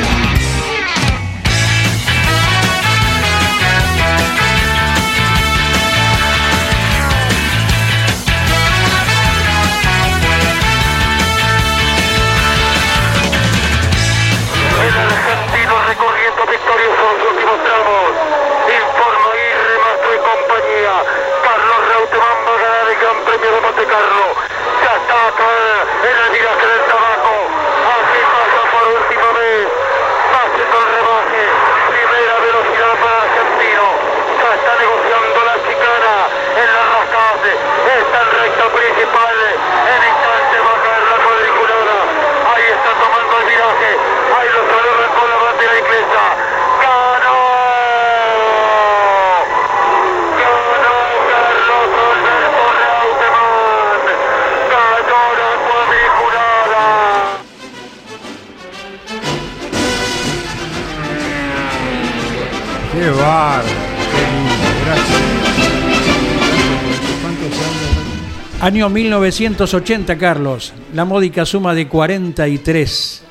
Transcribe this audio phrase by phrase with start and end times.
[68.60, 70.72] Año 1980, Carlos.
[70.94, 73.24] La módica suma de 43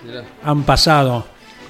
[0.43, 1.25] han pasado.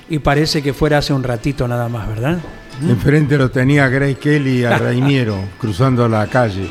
[0.10, 2.40] Y parece que fuera hace un ratito nada más, ¿verdad?
[2.82, 6.70] Enfrente lo tenía Grace Kelly a Reiniero cruzando la calle.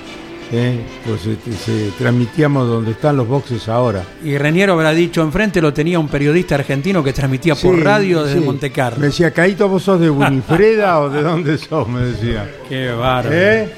[0.55, 0.81] ¿Eh?
[1.05, 4.03] Pues este, transmitíamos donde están los boxes ahora.
[4.23, 8.41] Y Reiniero habrá dicho, enfrente lo tenía un periodista argentino que transmitía por radio desde
[8.41, 8.99] Monte Carlo.
[9.01, 11.89] Me decía, Caíto, ¿vos sos de Winifreda o de dónde sos?
[11.89, 12.51] Me decía.
[12.69, 13.35] Qué bárbaro.
[13.35, 13.75] ¿Eh?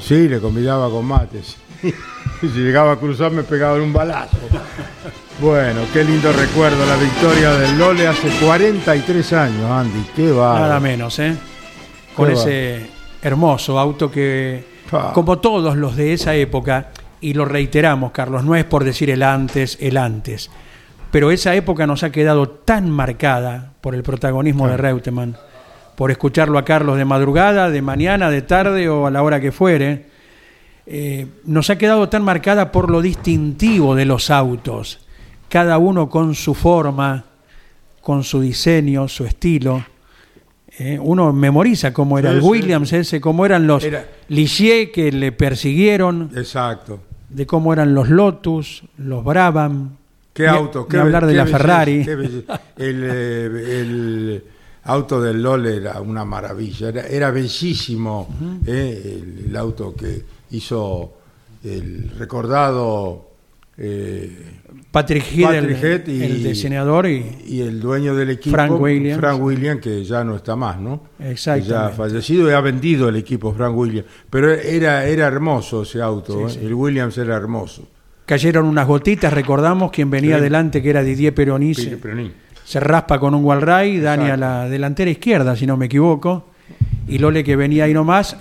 [0.00, 1.56] Sí, le convidaba con mates.
[2.42, 4.38] Y si llegaba a cruzar me pegaba un balazo.
[5.42, 10.06] Bueno, qué lindo recuerdo la victoria del Lole hace 43 años, Andy.
[10.16, 10.58] Qué va.
[10.60, 11.36] Nada menos, ¿eh?
[12.16, 12.88] Con ese
[13.22, 14.64] hermoso auto que,
[15.14, 16.88] como todos los de esa época,
[17.20, 20.50] y lo reiteramos, Carlos, no es por decir el antes, el antes,
[21.10, 25.36] pero esa época nos ha quedado tan marcada por el protagonismo de Reutemann
[26.00, 29.52] por escucharlo a Carlos de madrugada, de mañana, de tarde o a la hora que
[29.52, 30.06] fuere,
[30.86, 35.00] eh, nos ha quedado tan marcada por lo distintivo de los autos,
[35.50, 37.26] cada uno con su forma,
[38.00, 39.84] con su diseño, su estilo.
[40.82, 43.86] Eh, uno memoriza cómo era el Williams ese, cómo eran los
[44.28, 46.30] Ligier que le persiguieron.
[46.34, 47.00] Exacto.
[47.28, 49.90] De cómo eran los Lotus, los Brabham.
[50.32, 50.88] ¿Qué auto?
[50.88, 52.06] Qué hablar de la Ferrari.
[52.78, 54.42] Eh, el
[54.84, 58.28] auto del LOL era una maravilla, era, bellísimo
[58.66, 61.12] eh, el, auto que hizo
[61.62, 63.28] el recordado
[63.76, 64.59] eh,
[64.90, 69.20] Patrick Head, y, el diseñador y, el dueño del equipo Frank Williams.
[69.20, 71.02] Frank Williams que ya no está más, ¿no?
[71.20, 71.68] Exacto.
[71.68, 76.02] Ya ha fallecido y ha vendido el equipo Frank Williams, pero era era hermoso ese
[76.02, 76.52] auto, ¿eh?
[76.62, 77.86] el Williams era hermoso.
[78.26, 81.98] Cayeron unas gotitas, recordamos quien venía adelante que era Didier Peronice
[82.70, 86.46] se raspa con un Walray, Dani a la delantera izquierda, si no me equivoco,
[87.08, 88.36] y Lole que venía ahí nomás,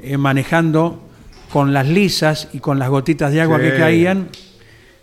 [0.00, 1.02] eh, manejando
[1.50, 4.28] con las lisas y con las gotitas de agua que caían,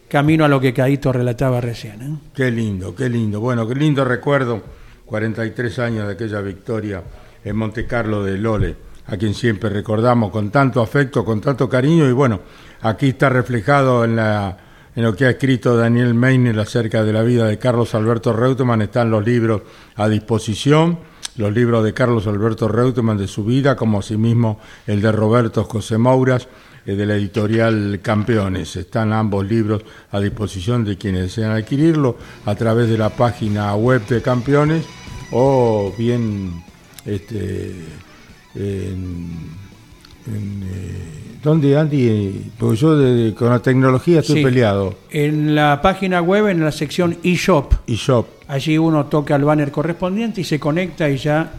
[0.08, 2.02] camino a lo que Caíto relataba recién.
[2.02, 2.18] ¿eh?
[2.34, 3.40] Qué lindo, qué lindo.
[3.40, 4.62] Bueno, qué lindo recuerdo,
[5.06, 7.04] 43 años de aquella victoria
[7.44, 8.76] en Monte Carlo de Lole,
[9.06, 12.42] a quien siempre recordamos con tanto afecto, con tanto cariño, y bueno,
[12.82, 14.58] aquí está reflejado en la
[14.98, 18.82] en lo que ha escrito Daniel Meiner acerca de la vida de Carlos Alberto Reutemann
[18.82, 19.62] están los libros
[19.96, 20.98] a disposición,
[21.36, 26.00] los libros de Carlos Alberto Reutemann de su vida, como asimismo el de Roberto José
[26.00, 26.48] Mouras,
[26.96, 28.76] de la editorial Campeones.
[28.76, 34.06] Están ambos libros a disposición de quienes desean adquirirlo a través de la página web
[34.08, 34.86] de Campeones
[35.32, 36.64] o bien
[37.06, 37.76] este,
[38.56, 39.30] en,
[40.28, 42.52] eh, ¿Dónde, Andy?
[42.58, 44.96] Porque yo con la tecnología estoy peleado.
[45.10, 47.74] En la página web, en la sección eShop.
[47.88, 48.28] eShop.
[48.48, 51.52] Allí uno toca el banner correspondiente y se conecta y ya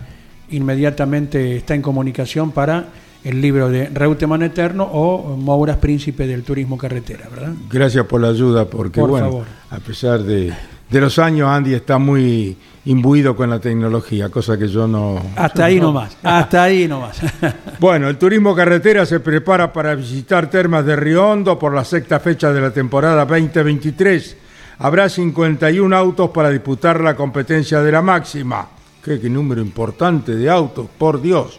[0.50, 2.86] inmediatamente está en comunicación para
[3.24, 7.52] el libro de Reutemann Eterno o Mouras Príncipe del Turismo Carretera, ¿verdad?
[7.70, 10.52] Gracias por la ayuda, porque bueno, a pesar de,
[10.88, 15.20] de, los años, Andy está muy imbuido con la tecnología, cosa que yo no...
[15.36, 17.20] Hasta ahí nomás, hasta ahí nomás.
[17.80, 22.52] bueno, el Turismo Carretera se prepara para visitar Termas de Riondo por la sexta fecha
[22.52, 24.36] de la temporada 2023.
[24.78, 28.68] Habrá 51 autos para disputar la competencia de la máxima.
[29.04, 31.58] qué número importante de autos, por Dios.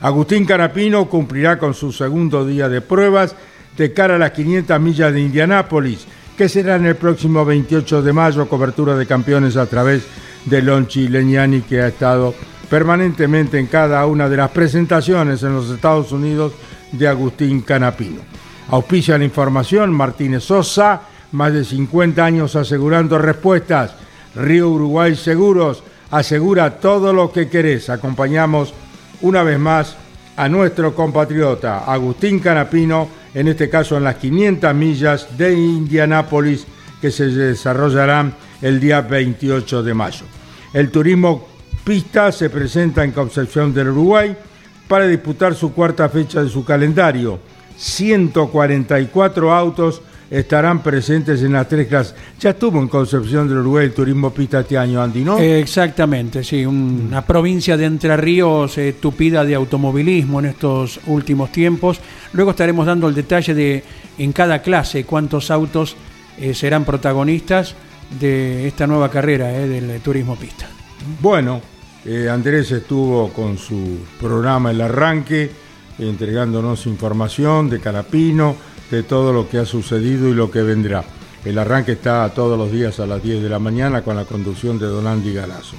[0.00, 3.34] Agustín Carapino cumplirá con su segundo día de pruebas
[3.76, 6.06] de cara a las 500 millas de Indianápolis,
[6.36, 10.06] que será en el próximo 28 de mayo, cobertura de campeones a través
[10.44, 12.34] de Lonchi Leñani, que ha estado
[12.68, 16.52] permanentemente en cada una de las presentaciones en los Estados Unidos
[16.92, 18.20] de Agustín Canapino.
[18.68, 21.02] Auspicia la información Martínez Sosa,
[21.32, 23.94] más de 50 años asegurando respuestas.
[24.34, 27.88] Río Uruguay Seguros asegura todo lo que querés.
[27.88, 28.74] Acompañamos
[29.22, 29.96] una vez más
[30.36, 36.66] a nuestro compatriota Agustín Canapino, en este caso en las 500 millas de Indianápolis
[37.00, 40.24] que se desarrollarán el día 28 de mayo.
[40.72, 41.46] El turismo
[41.84, 44.36] pista se presenta en Concepción del Uruguay
[44.88, 47.38] para disputar su cuarta fecha de su calendario.
[47.76, 52.14] 144 autos estarán presentes en las tres clases.
[52.40, 55.38] Ya estuvo en Concepción del Uruguay el turismo pista este año, Andy, ¿no?
[55.38, 62.00] exactamente, sí, una provincia de Entre Ríos eh, tupida de automovilismo en estos últimos tiempos.
[62.32, 63.84] Luego estaremos dando el detalle de
[64.18, 65.96] en cada clase cuántos autos
[66.38, 67.74] eh, serán protagonistas
[68.18, 70.68] de esta nueva carrera eh, del turismo pista.
[71.20, 71.60] Bueno,
[72.30, 75.50] Andrés estuvo con su programa El Arranque,
[75.98, 78.54] entregándonos información de Carapino
[78.90, 81.04] de todo lo que ha sucedido y lo que vendrá.
[81.44, 84.78] El arranque está todos los días a las 10 de la mañana con la conducción
[84.78, 85.76] de Don Andy Galazo.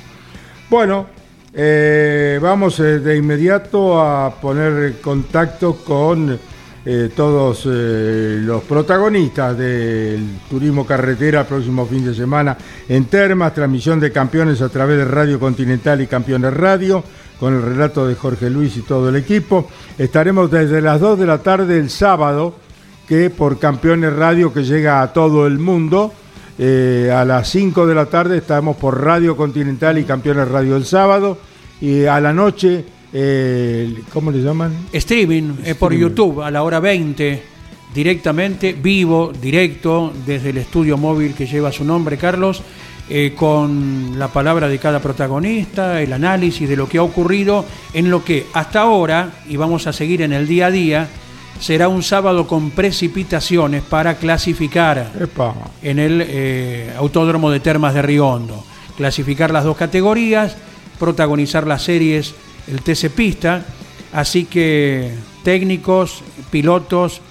[0.69, 1.07] Bueno,
[1.53, 6.39] eh, vamos eh, de inmediato a poner contacto con
[6.85, 12.57] eh, todos los protagonistas del turismo carretera próximo fin de semana
[12.87, 17.03] en Termas, transmisión de campeones a través de Radio Continental y Campeones Radio,
[17.39, 19.67] con el relato de Jorge Luis y todo el equipo.
[19.97, 22.66] Estaremos desde las 2 de la tarde el sábado
[23.07, 26.13] que por Campeones Radio que llega a todo el mundo.
[26.59, 30.85] Eh, a las 5 de la tarde estamos por Radio Continental y Campeones Radio el
[30.85, 31.37] sábado.
[31.79, 32.83] Y a la noche,
[33.13, 34.87] eh, ¿cómo le llaman?
[34.91, 37.43] Streaming, eh, por YouTube a la hora 20,
[37.93, 42.61] directamente, vivo, directo, desde el estudio móvil que lleva su nombre, Carlos.
[43.37, 47.63] con la palabra de cada protagonista, el análisis de lo que ha ocurrido
[47.93, 51.09] en lo que hasta ahora, y vamos a seguir en el día a día,
[51.59, 55.11] será un sábado con precipitaciones para clasificar
[55.81, 58.63] en el eh, Autódromo de Termas de Riondo.
[58.95, 60.55] Clasificar las dos categorías,
[60.99, 62.33] protagonizar las series,
[62.67, 63.65] el TC Pista.
[64.13, 65.11] Así que
[65.43, 67.21] técnicos, pilotos,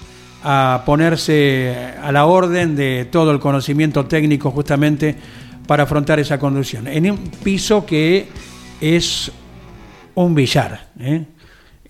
[0.43, 5.15] a ponerse a la orden de todo el conocimiento técnico justamente
[5.67, 6.87] para afrontar esa conducción.
[6.87, 8.27] En un piso que
[8.79, 9.31] es
[10.15, 10.87] un billar.
[10.99, 11.25] ¿eh?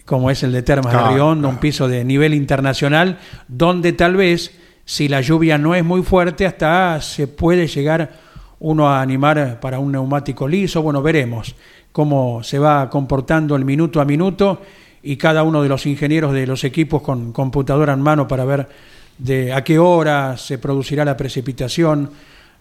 [0.07, 3.19] Como es el de Termas de Riondo, un piso de nivel internacional,
[3.49, 8.11] donde tal vez, si la lluvia no es muy fuerte, hasta se puede llegar
[8.59, 10.81] uno a animar para un neumático liso.
[10.81, 11.55] Bueno, veremos
[11.91, 14.61] cómo se va comportando el minuto a minuto
[15.03, 18.69] y cada uno de los ingenieros de los equipos con computadora en mano para ver
[19.17, 22.09] de a qué hora se producirá la precipitación,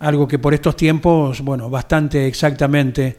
[0.01, 3.17] algo que por estos tiempos, bueno, bastante exactamente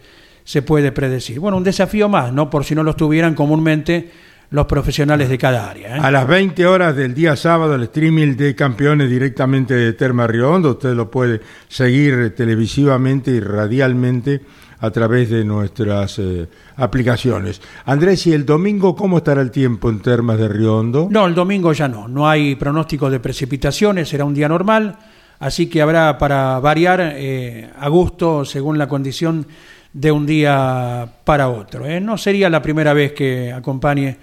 [0.47, 1.41] se puede predecir.
[1.41, 2.49] Bueno, un desafío más, ¿no?
[2.49, 4.09] Por si no lo tuvieran comúnmente
[4.49, 5.97] los profesionales de cada área.
[5.97, 5.99] ¿eh?
[6.01, 10.49] A las 20 horas del día sábado, el streaming de campeones directamente de Terma Río
[10.49, 10.71] Hondo.
[10.71, 14.39] Usted lo puede seguir televisivamente y radialmente
[14.79, 17.61] a través de nuestras eh, aplicaciones.
[17.83, 21.09] Andrés, ¿y el domingo cómo estará el tiempo en Termas de Río Hondo?
[21.11, 22.07] No, el domingo ya no.
[22.07, 24.97] No hay pronóstico de precipitaciones, será un día normal.
[25.39, 29.45] Así que habrá para variar eh, a gusto según la condición
[29.97, 31.87] de un día para otro.
[31.87, 31.99] ¿eh?
[31.99, 34.15] No sería la primera vez que acompañe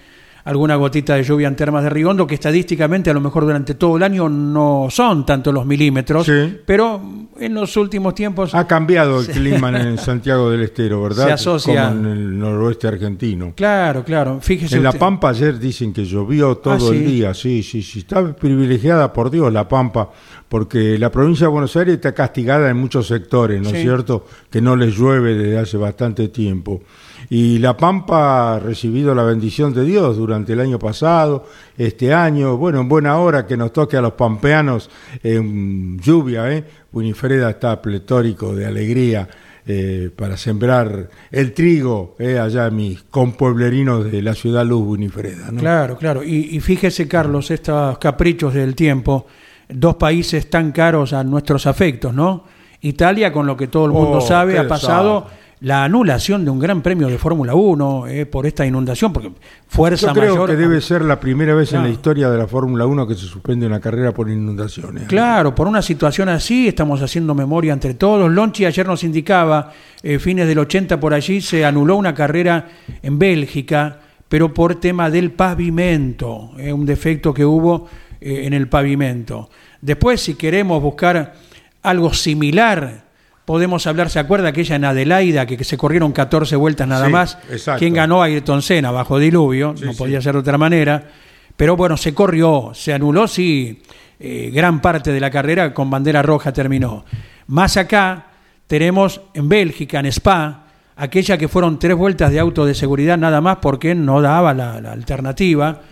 [0.45, 3.97] alguna gotita de lluvia en termas de Rigondo, que estadísticamente a lo mejor durante todo
[3.97, 6.31] el año no son tanto los milímetros,
[6.67, 7.01] pero
[7.39, 8.55] en los últimos tiempos...
[8.55, 11.27] Ha cambiado el clima en Santiago del Estero, ¿verdad?
[11.27, 11.89] Se asocia...
[11.89, 13.55] Como en el noroeste argentino.
[13.57, 14.39] Claro, claro.
[14.41, 18.01] Fíjese en La Pampa ayer dicen que llovió todo ah, el día, sí, sí, sí.
[18.01, 20.11] Está privilegiada por Dios La Pampa,
[20.49, 24.27] porque la provincia de Buenos Aires está castigada en muchos sectores, ¿no es cierto?
[24.51, 26.83] Que no les llueve desde hace bastante tiempo.
[27.31, 32.57] Y La Pampa ha recibido la bendición de Dios durante el año pasado, este año,
[32.57, 34.91] bueno, en buena hora que nos toque a los pampeanos
[35.23, 36.65] en lluvia, ¿eh?
[36.93, 39.29] Winifreda está pletórico de alegría
[39.67, 45.51] eh, para sembrar el trigo eh, allá mis compueblerinos de la ciudad Luz Winifreda.
[45.57, 46.23] Claro, claro.
[46.23, 49.27] Y, fíjese, Carlos, estos caprichos del tiempo,
[49.69, 52.45] dos países tan caros a nuestros afectos, ¿no?
[52.83, 55.29] Italia, con lo que todo el mundo oh, sabe, ha pasado
[55.65, 59.33] la anulación de un gran premio de Fórmula 1 eh, por esta inundación, porque
[59.67, 62.85] fuerza Yo creo que debe ser la primera vez en la historia de la Fórmula
[62.85, 65.05] 1 que se suspende una carrera por inundaciones.
[65.09, 68.31] Claro, por una situación así estamos haciendo memoria entre todos.
[68.31, 72.69] Lonchi ayer nos indicaba, eh, fines del 80 por allí, se anuló una carrera
[73.03, 77.89] en Bélgica, pero por tema del pavimento, eh, un defecto que hubo
[78.21, 79.51] en el pavimento.
[79.81, 81.35] Después, si queremos buscar
[81.83, 83.05] algo similar
[83.45, 87.37] Podemos hablar, ¿se acuerda aquella en Adelaida que, se corrieron 14 vueltas nada más?
[87.51, 87.79] Exacto.
[87.79, 88.23] ¿Quién ganó?
[88.23, 91.11] Ayrton Senna, bajo diluvio, no podía ser de otra manera.
[91.57, 93.83] Pero bueno, se corrió, se anuló, sí,
[94.19, 97.05] eh, gran parte de la carrera con bandera roja terminó.
[97.49, 98.29] Más acá
[98.67, 100.65] tenemos en Bélgica, en Spa,
[100.97, 104.77] aquella que fueron tres vueltas de auto de seguridad nada más porque no daba la
[104.91, 105.83] alternativa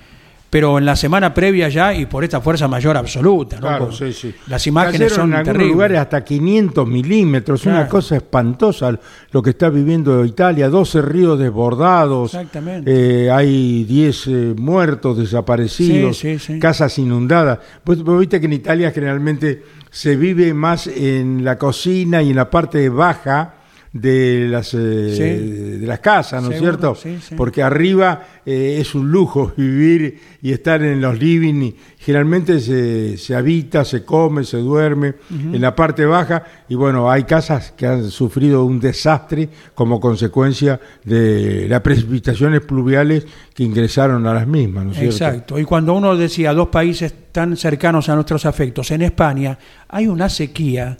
[0.53, 3.57] pero en la semana previa ya y por esta fuerza mayor absoluta.
[3.57, 3.63] ¿no?
[3.63, 4.35] Claro, sí, sí.
[4.49, 9.71] Las imágenes son en algunos lugares hasta 500 milímetros, una cosa espantosa lo que está
[9.71, 13.25] viviendo Italia, 12 ríos desbordados, Exactamente.
[13.25, 16.23] Eh, hay 10 eh, muertos, desaparecidos,
[16.61, 17.59] casas inundadas.
[17.83, 22.37] Pues, vos viste que en Italia generalmente se vive más en la cocina y en
[22.37, 23.55] la parte baja,
[23.93, 26.97] de las, eh, de las casas, ¿no es cierto?
[27.37, 31.73] Porque arriba eh, es un lujo vivir y estar en los living.
[31.99, 37.25] generalmente se, se, habita, se come, se duerme en la parte baja y bueno, hay
[37.25, 44.33] casas que han sufrido un desastre como consecuencia de las precipitaciones pluviales que ingresaron a
[44.33, 45.17] las mismas, ¿no es cierto?
[45.17, 45.59] Exacto.
[45.59, 49.59] Y cuando uno decía dos países tan cercanos a nuestros afectos, en España
[49.89, 50.97] hay una sequía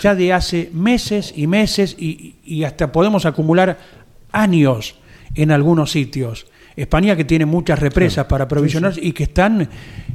[0.00, 3.78] ya de hace meses y meses y, hasta podemos acumular
[4.30, 4.96] años
[5.34, 6.46] en algunos sitios.
[6.74, 9.68] España que tiene muchas represas para provisionar y que están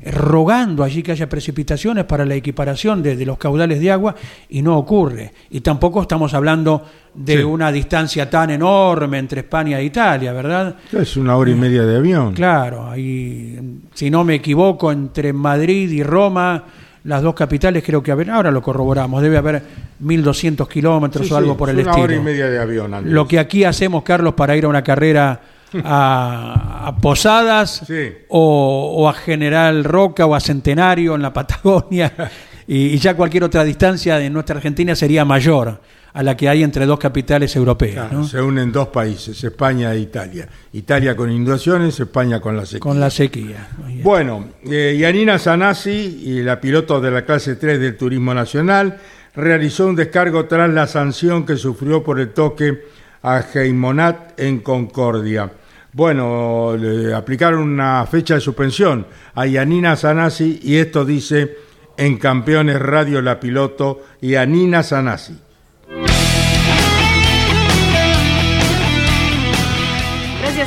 [0.04, 4.16] rogando allí que haya precipitaciones para la equiparación de, los caudales de agua
[4.50, 5.34] y no ocurre.
[5.52, 10.76] Y tampoco estamos hablando de una distancia tan enorme entre España e Italia, ¿verdad?
[10.92, 12.34] Es una hora y media de avión.
[12.34, 16.64] Claro, ahí, si no me equivoco, entre Madrid y Roma
[17.08, 19.64] las dos capitales creo que haber, ahora lo corroboramos, debe haber
[20.04, 22.04] 1.200 kilómetros o algo por el una estilo.
[22.04, 22.94] hora y media de avión.
[23.06, 25.40] Lo que aquí hacemos, Carlos, para ir a una carrera
[25.86, 27.86] a, Posadas
[28.28, 32.12] o, a General Roca o a Centenario en la Patagonia
[32.68, 35.80] y, ya cualquier otra distancia en nuestra Argentina sería mayor
[36.18, 38.10] a la que hay entre dos capitales europeas.
[38.28, 40.50] Se unen dos países, España e Italia.
[40.74, 42.80] Italia con inundaciones, España con la sequía.
[42.80, 43.68] Con la sequía.
[44.02, 48.98] Bueno, eh, Yanina Sanasi, y la piloto de la clase 3 del Turismo Nacional,
[49.36, 52.86] realizó un descargo tras la sanción que sufrió por el toque
[53.22, 55.52] a Geimonat en Concordia.
[55.94, 59.06] Bueno, le aplicaron una fecha de suspensión
[59.36, 61.58] a Yanina Sanasi y esto dice
[61.96, 65.46] en Campeones Radio la piloto Yanina Sanasi.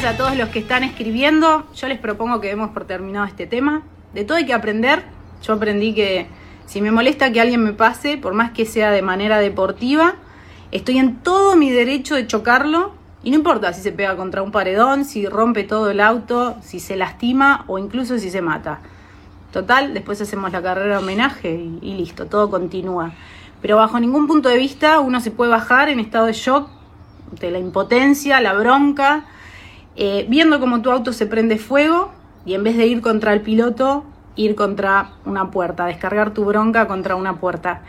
[0.04, 1.66] A todos los que están escribiendo.
[1.75, 3.83] Yo les propongo que demos por terminado este tema.
[4.14, 5.02] De todo hay que aprender.
[5.42, 6.26] Yo aprendí que
[6.64, 10.14] si me molesta que alguien me pase, por más que sea de manera deportiva,
[10.73, 12.95] estoy en todo mi derecho de chocarlo.
[13.23, 16.80] Y no importa si se pega contra un paredón, si rompe todo el auto, si
[16.80, 18.80] se lastima o incluso si se mata.
[19.52, 23.12] Total, después hacemos la carrera de homenaje y, y listo, todo continúa.
[23.61, 26.71] Pero bajo ningún punto de vista uno se puede bajar en estado de shock
[27.38, 29.26] de la impotencia, la bronca
[29.97, 32.12] eh, viendo cómo tu auto se prende fuego
[32.44, 34.04] y en vez de ir contra el piloto,
[34.37, 37.82] ir contra una puerta, descargar tu bronca contra una puerta.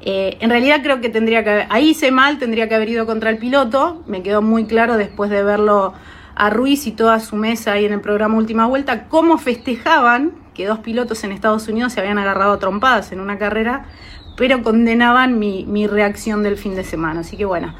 [0.00, 3.30] Eh, en realidad creo que tendría que ahí hice mal, tendría que haber ido contra
[3.30, 5.94] el piloto, me quedó muy claro después de verlo
[6.34, 10.66] a Ruiz y toda su mesa ahí en el programa Última Vuelta, cómo festejaban que
[10.66, 13.86] dos pilotos en Estados Unidos se habían agarrado trompadas en una carrera,
[14.36, 17.20] pero condenaban mi, mi reacción del fin de semana.
[17.20, 17.74] Así que bueno,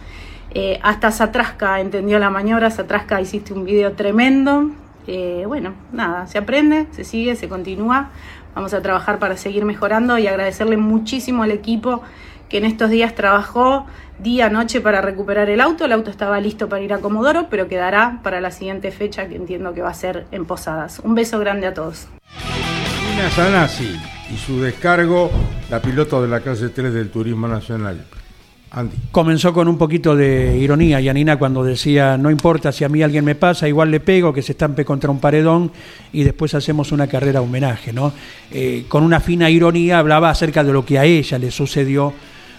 [0.55, 4.71] eh, hasta Satrasca entendió la maniobra, Satrasca hiciste un video tremendo.
[5.07, 8.11] Eh, bueno, nada, se aprende, se sigue, se continúa.
[8.55, 12.03] Vamos a trabajar para seguir mejorando y agradecerle muchísimo al equipo
[12.49, 13.85] que en estos días trabajó
[14.21, 15.87] día, noche para recuperar el auto.
[15.87, 19.35] El auto estaba listo para ir a Comodoro, pero quedará para la siguiente fecha que
[19.35, 21.01] entiendo que va a ser en Posadas.
[21.01, 22.07] Un beso grande a todos.
[23.11, 24.01] Nina Sanasi
[24.33, 25.33] y su descargo,
[25.69, 28.05] la piloto de la clase 3 del Turismo Nacional.
[29.13, 33.25] Comenzó con un poquito de ironía, Yanina, cuando decía, no importa si a mí alguien
[33.25, 35.71] me pasa, igual le pego, que se estampe contra un paredón
[36.13, 37.93] y después hacemos una carrera homenaje.
[37.93, 38.13] ¿no?
[38.51, 42.13] Eh, con una fina ironía hablaba acerca de lo que a ella le sucedió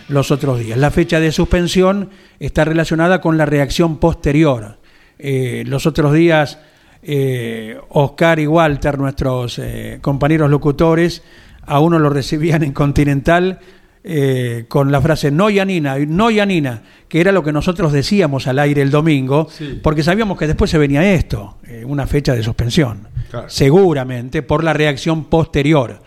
[0.07, 0.77] los otros días.
[0.77, 4.77] La fecha de suspensión está relacionada con la reacción posterior.
[5.19, 6.60] Eh, los otros días,
[7.03, 9.60] eh, Oscar y Walter, nuestros
[10.00, 11.24] compañeros locutores,
[11.65, 13.60] a uno lo recibían en Continental
[14.67, 18.81] con la frase no Yanina, no Yanina, que era lo que nosotros decíamos al aire
[18.81, 19.47] el domingo,
[19.81, 23.07] porque sabíamos que después se venía esto, una fecha de suspensión,
[23.47, 26.01] seguramente por la reacción posterior.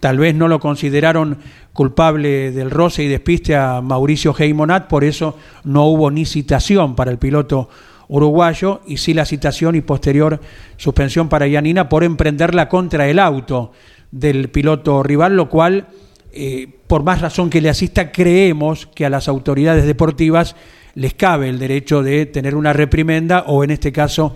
[0.00, 1.38] Tal vez no lo consideraron
[1.72, 7.10] culpable del roce y despiste a Mauricio Heimonat, por eso no hubo ni citación para
[7.10, 7.68] el piloto
[8.08, 10.38] uruguayo y sí la citación y posterior
[10.76, 13.72] suspensión para Yanina por emprenderla contra el auto
[14.10, 15.86] del piloto rival, lo cual,
[16.32, 20.56] eh, por más razón que le asista, creemos que a las autoridades deportivas
[20.94, 24.34] les cabe el derecho de tener una reprimenda o en este caso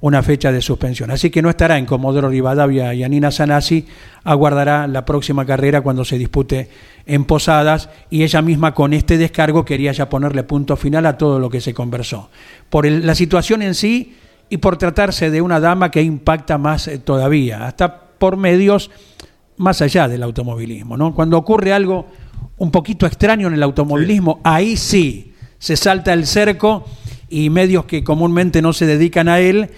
[0.00, 1.10] una fecha de suspensión.
[1.10, 3.86] Así que no estará en Comodoro Rivadavia y Anina Sanasi,
[4.22, 6.68] aguardará la próxima carrera cuando se dispute
[7.06, 11.38] en Posadas y ella misma con este descargo quería ya ponerle punto final a todo
[11.38, 12.28] lo que se conversó.
[12.68, 14.16] Por la situación en sí
[14.50, 18.90] y por tratarse de una dama que impacta más eh, todavía, hasta por medios
[19.56, 20.96] más allá del automovilismo.
[20.96, 21.14] ¿no?
[21.14, 22.06] Cuando ocurre algo
[22.58, 26.84] un poquito extraño en el automovilismo, ahí sí se salta el cerco
[27.28, 29.70] y medios que comúnmente no se dedican a él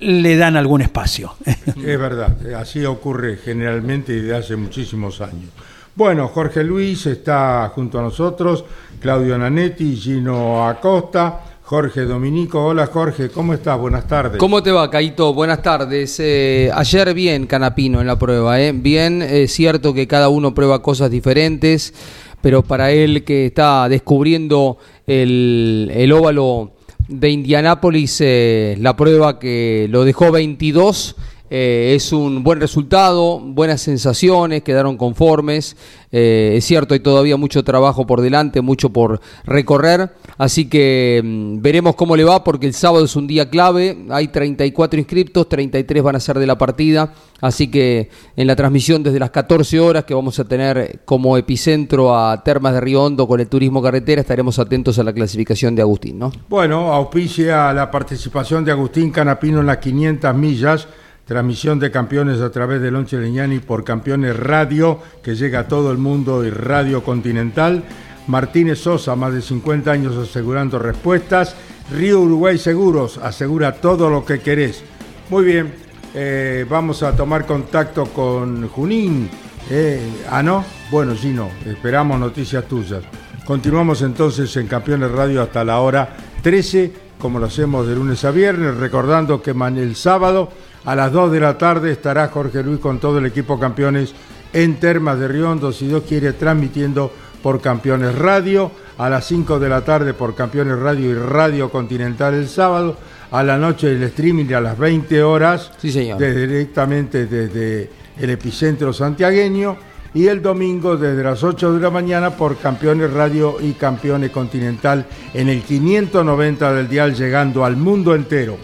[0.00, 1.34] le dan algún espacio.
[1.44, 5.50] Es verdad, así ocurre generalmente y desde hace muchísimos años.
[5.94, 8.64] Bueno, Jorge Luis está junto a nosotros,
[9.00, 12.64] Claudio Nanetti, Gino Acosta, Jorge Dominico.
[12.64, 13.78] Hola Jorge, ¿cómo estás?
[13.78, 14.38] Buenas tardes.
[14.38, 15.32] ¿Cómo te va, Caito?
[15.32, 16.18] Buenas tardes.
[16.18, 18.72] Eh, ayer bien Canapino en la prueba, ¿eh?
[18.72, 21.94] Bien, es cierto que cada uno prueba cosas diferentes,
[22.40, 26.72] pero para él que está descubriendo el, el óvalo
[27.06, 31.14] de Indianápolis, eh, la prueba que lo dejó 22
[31.52, 35.76] eh, es un buen resultado, buenas sensaciones, quedaron conformes.
[36.12, 40.12] Eh, es cierto, hay todavía mucho trabajo por delante, mucho por recorrer.
[40.38, 43.98] Así que mm, veremos cómo le va, porque el sábado es un día clave.
[44.10, 47.14] Hay 34 inscriptos, 33 van a ser de la partida.
[47.40, 52.16] Así que en la transmisión desde las 14 horas, que vamos a tener como epicentro
[52.16, 55.82] a Termas de Río Hondo con el turismo carretera, estaremos atentos a la clasificación de
[55.82, 56.16] Agustín.
[56.18, 56.30] ¿no?
[56.48, 60.86] Bueno, auspicia la participación de Agustín Canapino en las 500 millas
[61.30, 65.92] transmisión de campeones a través de Lonche Leñani por Campeones Radio, que llega a todo
[65.92, 67.84] el mundo y Radio Continental.
[68.26, 71.54] Martínez Sosa, más de 50 años asegurando respuestas.
[71.92, 74.82] Río Uruguay Seguros, asegura todo lo que querés.
[75.28, 75.72] Muy bien,
[76.16, 79.30] eh, vamos a tomar contacto con Junín.
[79.70, 83.04] Eh, ah, no, bueno, sí, no, esperamos noticias tuyas.
[83.44, 86.08] Continuamos entonces en Campeones Radio hasta la hora
[86.42, 90.50] 13, como lo hacemos de lunes a viernes, recordando que el sábado
[90.84, 94.14] a las 2 de la tarde estará Jorge Luis con todo el equipo campeones
[94.52, 97.12] en Termas de Riondo, si Dios quiere, transmitiendo
[97.42, 98.70] por Campeones Radio.
[98.98, 102.96] A las 5 de la tarde por Campeones Radio y Radio Continental el sábado.
[103.30, 105.70] A la noche el streaming a las 20 horas.
[105.78, 106.18] Sí, señor.
[106.18, 109.76] directamente desde el epicentro santiagueño.
[110.12, 115.06] Y el domingo desde las 8 de la mañana por Campeones Radio y Campeones Continental
[115.32, 118.58] en el 590 del dial llegando al mundo entero.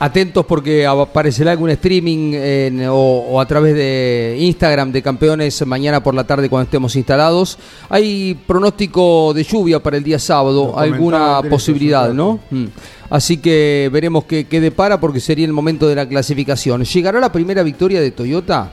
[0.00, 6.24] Atentos porque aparecerá algún streaming o, a través de Instagram de campeones mañana por la
[6.24, 7.58] tarde cuando estemos instalados.
[7.88, 12.38] Hay pronóstico de lluvia para el día sábado, alguna posibilidad, ¿no?
[12.50, 12.66] Mm.
[13.10, 16.84] Así que veremos qué, qué depara porque sería el momento de la clasificación.
[16.84, 18.70] ¿Llegará la primera victoria de Toyota?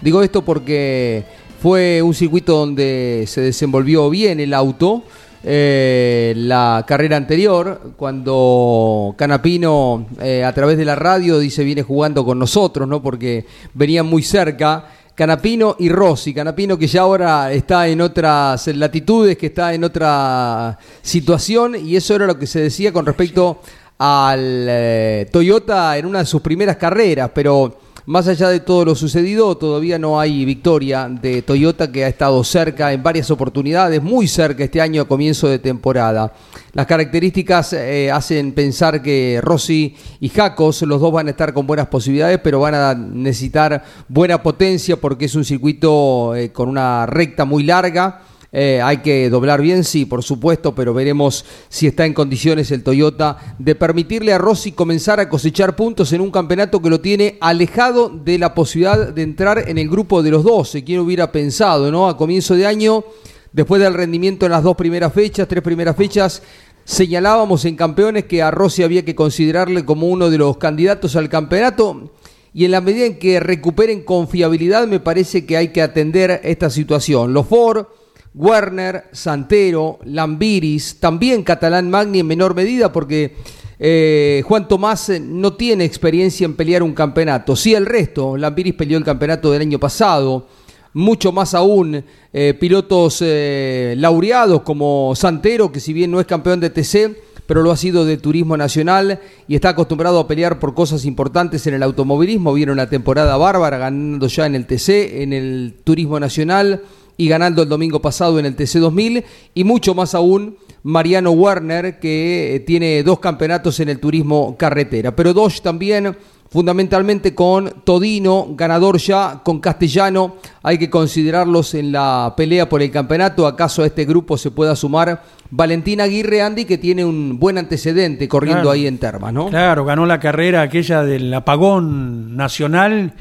[0.00, 1.24] Digo esto porque
[1.60, 5.02] fue un circuito donde se desenvolvió bien el auto.
[5.42, 12.24] Eh, la carrera anterior, cuando Canapino eh, a través de la radio dice viene jugando
[12.24, 13.02] con nosotros, ¿no?
[13.02, 14.84] Porque venían muy cerca.
[15.14, 20.78] Canapino y Rossi, Canapino que ya ahora está en otras latitudes, que está en otra
[21.02, 23.60] situación, y eso era lo que se decía con respecto
[23.98, 28.96] al eh, Toyota en una de sus primeras carreras, pero más allá de todo lo
[28.96, 34.26] sucedido, todavía no hay victoria de Toyota que ha estado cerca en varias oportunidades, muy
[34.26, 36.32] cerca este año a comienzo de temporada.
[36.72, 41.68] Las características eh, hacen pensar que Rossi y Jacos, los dos van a estar con
[41.68, 47.06] buenas posibilidades, pero van a necesitar buena potencia porque es un circuito eh, con una
[47.06, 52.04] recta muy larga eh, hay que doblar bien, sí, por supuesto, pero veremos si está
[52.04, 56.82] en condiciones el Toyota de permitirle a Rossi comenzar a cosechar puntos en un campeonato
[56.82, 60.82] que lo tiene alejado de la posibilidad de entrar en el grupo de los 12.
[60.82, 62.08] ¿Quién hubiera pensado, no?
[62.08, 63.04] A comienzo de año,
[63.52, 66.42] después del rendimiento en las dos primeras fechas, tres primeras fechas,
[66.84, 71.28] señalábamos en campeones que a Rossi había que considerarle como uno de los candidatos al
[71.28, 72.10] campeonato.
[72.52, 76.68] Y en la medida en que recuperen confiabilidad, me parece que hay que atender esta
[76.68, 77.32] situación.
[77.32, 77.86] Los Ford,
[78.34, 83.36] Werner, Santero, Lambiris, también Catalán Magni en menor medida porque
[83.78, 87.56] eh, Juan Tomás eh, no tiene experiencia en pelear un campeonato.
[87.56, 90.46] Sí el resto, Lambiris peleó el campeonato del año pasado,
[90.92, 96.70] mucho más aún eh, pilotos laureados como Santero, que si bien no es campeón de
[96.70, 97.16] TC,
[97.46, 101.66] pero lo ha sido de turismo nacional y está acostumbrado a pelear por cosas importantes
[101.66, 102.54] en el automovilismo.
[102.54, 106.84] Vieron la temporada bárbara ganando ya en el TC, en el turismo nacional
[107.20, 112.54] y ganando el domingo pasado en el TC2000 y mucho más aún Mariano Werner que
[112.54, 115.14] eh, tiene dos campeonatos en el turismo carretera.
[115.14, 116.16] Pero Dodge también
[116.48, 122.90] fundamentalmente con Todino, ganador ya, con Castellano, hay que considerarlos en la pelea por el
[122.90, 127.58] campeonato, acaso a este grupo se pueda sumar Valentina Aguirre Andy, que tiene un buen
[127.58, 129.48] antecedente corriendo ahí en Termas, ¿no?
[129.48, 133.12] Claro, ganó la carrera aquella del apagón nacional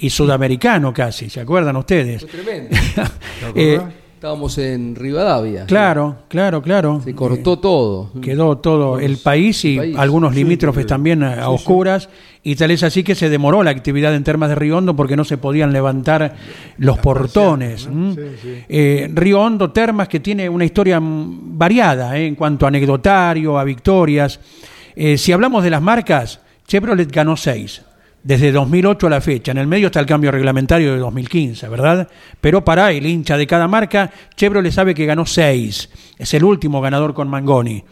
[0.00, 2.22] y sudamericano casi, ¿se acuerdan ustedes?
[2.22, 2.76] Fue tremendo.
[3.54, 3.80] eh,
[4.20, 5.64] Estábamos en Rivadavia.
[5.64, 7.00] Claro, claro, claro.
[7.02, 8.10] Se cortó todo.
[8.20, 12.10] Quedó todo el país y algunos limítrofes también a, oscuras.
[12.42, 15.16] Y tal es así que se demoró la actividad en Termas de Río Hondo porque
[15.16, 16.36] no se podían levantar
[16.76, 17.88] los portones.
[18.68, 23.64] Eh, Río Hondo, Termas, que tiene una historia variada eh, en cuanto a anecdotario, a
[23.64, 24.38] victorias.
[24.96, 27.80] Eh, si hablamos de las marcas, Chevrolet ganó seis
[28.22, 29.52] desde 2008 a la fecha.
[29.52, 32.08] En el medio está el cambio reglamentario de 2015, ¿verdad?
[32.40, 35.90] Pero para el hincha de cada marca, Chevrolet sabe que ganó 6.
[36.18, 37.84] Es el último ganador con Mangoni.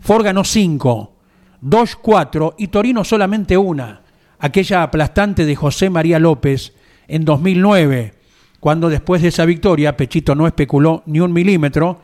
[0.00, 1.12] Ford ganó 5,
[1.60, 4.02] Dodge 4 y Torino solamente una.
[4.38, 6.74] Aquella aplastante de José María López
[7.08, 8.14] en 2009,
[8.60, 12.00] cuando después de esa victoria Pechito no especuló ni un milímetro,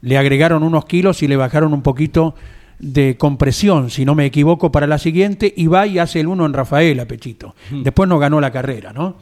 [0.00, 2.34] le agregaron unos kilos y le bajaron un poquito
[2.82, 6.44] de compresión, si no me equivoco, para la siguiente, y va y hace el uno
[6.44, 7.54] en Rafaela, Pechito.
[7.70, 9.16] Después no ganó la carrera, ¿no?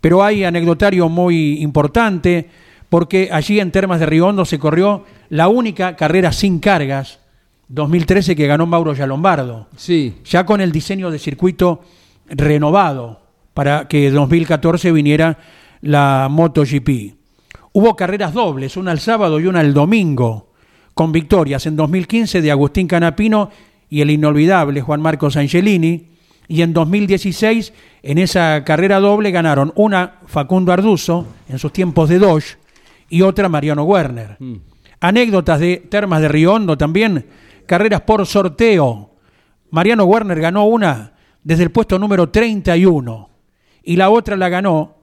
[0.00, 2.50] Pero hay anecdotario muy importante,
[2.88, 7.20] porque allí en Termas de Riondo se corrió la única carrera sin cargas,
[7.68, 9.68] 2013, que ganó Mauro Yalombardo.
[9.76, 10.16] Sí.
[10.24, 11.82] Ya con el diseño de circuito
[12.28, 13.22] renovado,
[13.54, 15.38] para que en 2014 viniera
[15.82, 17.14] la MotoGP.
[17.72, 20.48] Hubo carreras dobles, una el sábado y una el domingo
[20.94, 23.50] con victorias en 2015 de Agustín Canapino
[23.90, 26.08] y el inolvidable Juan Marcos Angelini,
[26.46, 32.18] y en 2016 en esa carrera doble ganaron una Facundo Arduzo en sus tiempos de
[32.18, 32.58] Dodge
[33.08, 34.36] y otra Mariano Werner.
[34.38, 34.56] Mm.
[35.00, 37.26] Anécdotas de Termas de Río Hondo también,
[37.66, 39.10] carreras por sorteo.
[39.70, 43.30] Mariano Werner ganó una desde el puesto número 31
[43.82, 44.96] y la otra la ganó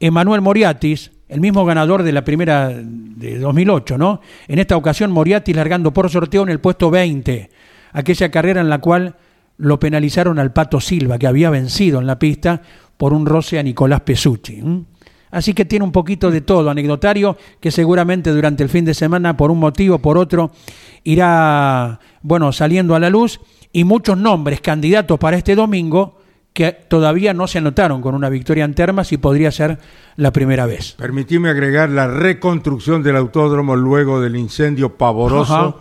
[0.00, 4.20] Emanuel Moriatis el mismo ganador de la primera de 2008, ¿no?
[4.48, 7.50] En esta ocasión Moriarty largando por sorteo en el puesto 20,
[7.92, 9.16] aquella carrera en la cual
[9.58, 12.62] lo penalizaron al Pato Silva, que había vencido en la pista
[12.96, 14.62] por un roce a Nicolás Pesucci.
[15.30, 19.36] Así que tiene un poquito de todo, anecdotario, que seguramente durante el fin de semana,
[19.36, 20.52] por un motivo o por otro,
[21.04, 23.40] irá, bueno, saliendo a la luz,
[23.72, 26.15] y muchos nombres candidatos para este domingo
[26.56, 29.78] que todavía no se anotaron con una victoria en Termas y podría ser
[30.16, 30.92] la primera vez.
[30.92, 35.78] Permitime agregar la reconstrucción del autódromo luego del incendio pavoroso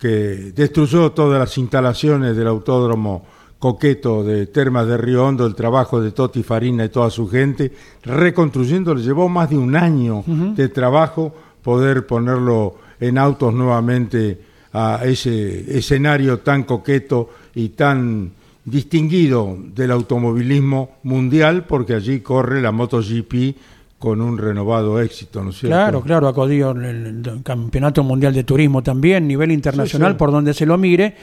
[0.00, 0.08] que
[0.52, 3.24] destruyó todas las instalaciones del autódromo
[3.60, 7.70] coqueto de Termas de Río Hondo, el trabajo de Toti Farina y toda su gente,
[8.02, 14.40] reconstruyendo, le llevó más de un año de trabajo poder ponerlo en autos nuevamente
[14.72, 22.72] a ese escenario tan coqueto y tan distinguido del automovilismo mundial porque allí corre la
[22.72, 23.56] MotoGP
[23.98, 25.76] con un renovado éxito, ¿no es cierto?
[25.76, 30.64] Claro, claro, acodió el, el Campeonato Mundial de Turismo también, nivel internacional, por donde se
[30.64, 31.14] lo mire,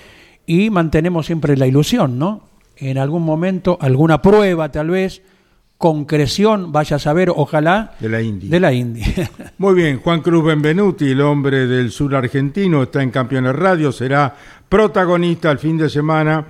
[0.46, 2.44] y mantenemos siempre la ilusión, ¿no?
[2.76, 5.24] En algún momento, alguna prueba tal vez,
[5.80, 7.96] concreción, vaya a saber, ojalá.
[8.00, 8.48] De la India.
[8.48, 9.06] De la India.
[9.58, 14.36] Muy bien, Juan Cruz Benvenuti, el hombre del sur argentino, está en Campeones Radio, será
[14.70, 16.46] protagonista el fin de semana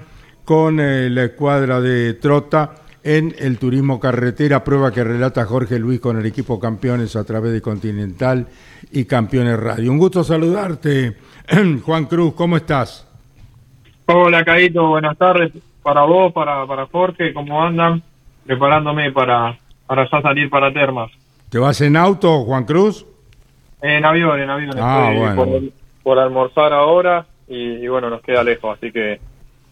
[0.48, 6.00] con eh, la escuadra de Trota en el turismo carretera, prueba que relata Jorge Luis
[6.00, 8.48] con el equipo campeones a través de Continental
[8.94, 9.92] y Campeones Radio.
[9.92, 11.18] Un gusto saludarte,
[11.84, 13.06] Juan Cruz, ¿cómo estás?
[14.06, 15.52] Hola, Caito, buenas tardes
[15.84, 18.02] para vos, para, para Jorge, ¿cómo andan?
[18.46, 21.12] Preparándome para, para ya salir para Termas.
[21.50, 23.06] ¿Te vas en auto, Juan Cruz?
[23.82, 24.76] En avión, en avión.
[24.80, 25.72] Ah, bueno.
[26.04, 29.20] por, almorzar ahora y, y bueno, nos queda lejos, así que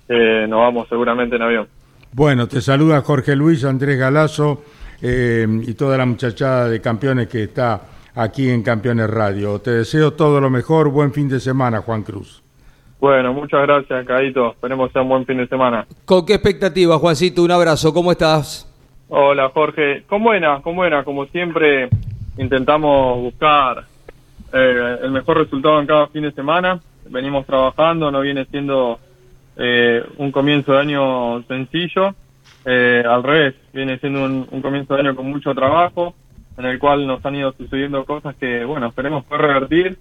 [0.07, 1.67] eh, nos vamos seguramente en avión.
[2.11, 4.63] Bueno, te saluda Jorge Luis, Andrés Galazo
[5.01, 7.81] eh, y toda la muchachada de campeones que está
[8.15, 9.59] aquí en Campeones Radio.
[9.59, 12.41] Te deseo todo lo mejor, buen fin de semana, Juan Cruz.
[12.99, 14.51] Bueno, muchas gracias, Caito.
[14.51, 15.85] Esperemos que sea un buen fin de semana.
[16.05, 17.43] ¿Con qué expectativa, Juancito?
[17.43, 18.71] Un abrazo, ¿cómo estás?
[19.09, 20.03] Hola, Jorge.
[20.07, 21.03] Con buena, con buena.
[21.03, 21.89] Como siempre,
[22.37, 23.83] intentamos buscar
[24.53, 26.79] eh, el mejor resultado en cada fin de semana.
[27.09, 28.99] Venimos trabajando, no viene siendo
[29.57, 32.15] eh, un comienzo de año sencillo.
[32.65, 36.15] Eh, al revés, viene siendo un, comienzo de año con mucho trabajo,
[36.57, 39.97] en el cual nos han ido sucediendo cosas que, bueno, esperemos poder revertir.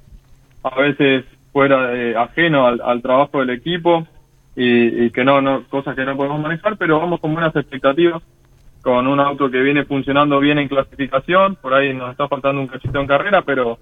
[0.63, 4.07] A veces fuera de, ajeno al, al, trabajo del equipo
[4.57, 8.23] y, y, que no, no, cosas que no podemos manejar, pero vamos con buenas expectativas,
[8.83, 12.67] con un auto que viene funcionando bien en clasificación, por ahí nos está faltando un
[12.67, 13.79] cachito en carrera, pero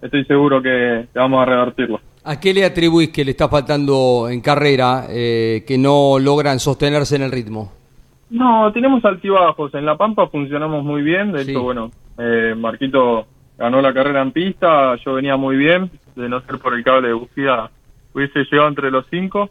[0.00, 2.00] estoy seguro que, vamos a revertirlo.
[2.26, 7.16] ¿A qué le atribuís que le está faltando en carrera, eh, que no logran sostenerse
[7.16, 7.70] en el ritmo?
[8.30, 9.74] No, tenemos altibajos.
[9.74, 11.32] En La Pampa funcionamos muy bien.
[11.32, 11.50] De sí.
[11.50, 13.26] hecho, bueno, eh, Marquito
[13.58, 14.96] ganó la carrera en pista.
[15.04, 15.90] Yo venía muy bien.
[16.16, 17.70] De no ser por el cable de bujía,
[18.14, 19.50] hubiese llegado entre los cinco.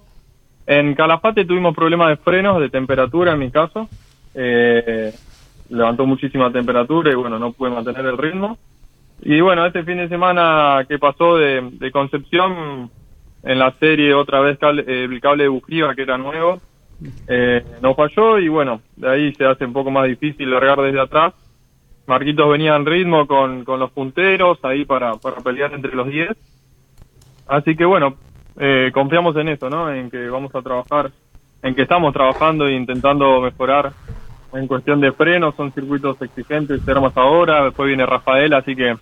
[0.65, 3.88] En Calafate tuvimos problemas de frenos, de temperatura en mi caso.
[4.33, 5.13] Eh,
[5.69, 8.57] levantó muchísima temperatura y bueno, no pude mantener el ritmo.
[9.25, 12.91] Y bueno, este fin de semana que pasó de, de Concepción,
[13.43, 16.62] en la serie otra vez el cable de bujía que era nuevo,
[17.27, 20.99] eh, no falló y bueno, de ahí se hace un poco más difícil largar desde
[20.99, 21.33] atrás.
[22.05, 26.29] Marquitos venía en ritmo con, con los punteros ahí para, para pelear entre los 10.
[27.47, 28.15] Así que bueno,
[28.59, 29.89] eh, confiamos en eso, ¿no?
[29.89, 31.12] En que vamos a trabajar,
[31.62, 33.93] en que estamos trabajando e intentando mejorar
[34.53, 38.95] en cuestión de frenos, son circuitos exigentes, tenemos ahora, después viene Rafael, así que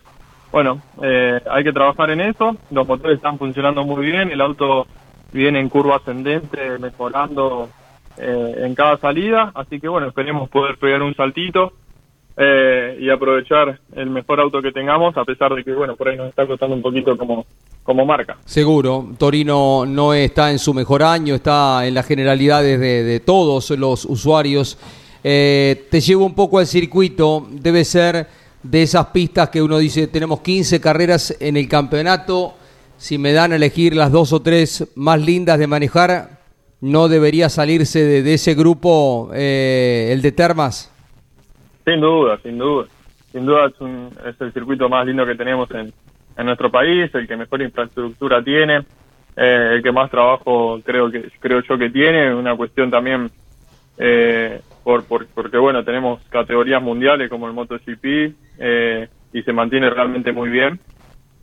[0.52, 4.88] bueno, eh, hay que trabajar en eso, los motores están funcionando muy bien, el auto
[5.32, 7.70] viene en curva ascendente, mejorando
[8.18, 11.74] eh, en cada salida, así que bueno, esperemos poder pegar un saltito
[12.36, 16.18] eh, y aprovechar el mejor auto que tengamos, a pesar de que bueno, por ahí
[16.18, 17.46] nos está costando un poquito como,
[17.84, 18.38] como marca.
[18.46, 23.70] Seguro, Torino no está en su mejor año, está en las generalidades de, de todos
[23.72, 24.78] los usuarios.
[25.24, 28.28] Eh, te llevo un poco al circuito, debe ser
[28.64, 32.54] de esas pistas que uno dice, tenemos 15 carreras en el campeonato,
[32.98, 36.42] si me dan a elegir las dos o tres más lindas de manejar,
[36.82, 40.92] ¿no debería salirse de, ese grupo eh, el de Termas?
[41.86, 42.88] Sin duda, sin duda.
[43.32, 45.92] Sin duda es, un, es el circuito más lindo que tenemos en,
[46.38, 48.84] en, nuestro país, el que mejor infraestructura tiene,
[49.38, 53.32] eh, el que más trabajo creo que creo yo que tiene, una cuestión también
[53.98, 59.90] eh, por, por, porque bueno, tenemos categorías mundiales como el MotoGP eh, y se mantiene
[59.90, 60.80] realmente muy bien.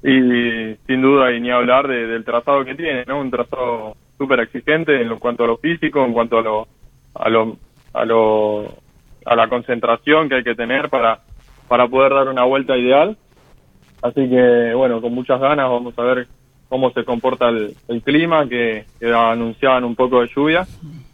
[0.02, 3.20] Y sin duda, y ni hablar de, del trazado que tiene, ¿no?
[3.20, 6.68] Un trazado súper exigente en cuanto a lo físico, en cuanto a lo,
[7.14, 7.56] a lo,
[7.92, 8.74] a lo,
[9.24, 11.20] a la concentración que hay que tener para,
[11.66, 13.16] para poder dar una vuelta ideal.
[14.02, 16.28] Así que, bueno, con muchas ganas vamos a ver
[16.68, 20.66] cómo se comporta el, el clima, que, que anunciaban un poco de lluvia,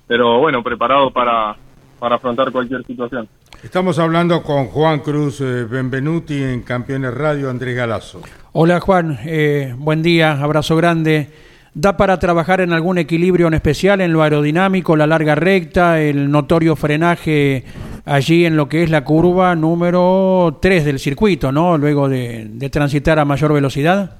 [0.06, 1.56] pero bueno, preparado para,
[2.04, 3.26] para afrontar cualquier situación.
[3.62, 8.20] Estamos hablando con Juan Cruz eh, Benvenuti en Campeones Radio, Andrés Galazo.
[8.52, 11.30] Hola Juan, eh, buen día, abrazo grande.
[11.72, 16.30] ¿Da para trabajar en algún equilibrio en especial en lo aerodinámico, la larga recta, el
[16.30, 17.64] notorio frenaje
[18.04, 21.78] allí en lo que es la curva número 3 del circuito, ¿no?
[21.78, 24.18] Luego de, de transitar a mayor velocidad?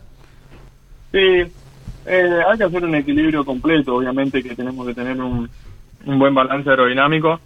[1.12, 5.50] Sí, eh, hay que hacer un equilibrio completo, obviamente que tenemos que tener un,
[6.06, 7.38] un buen balance aerodinámico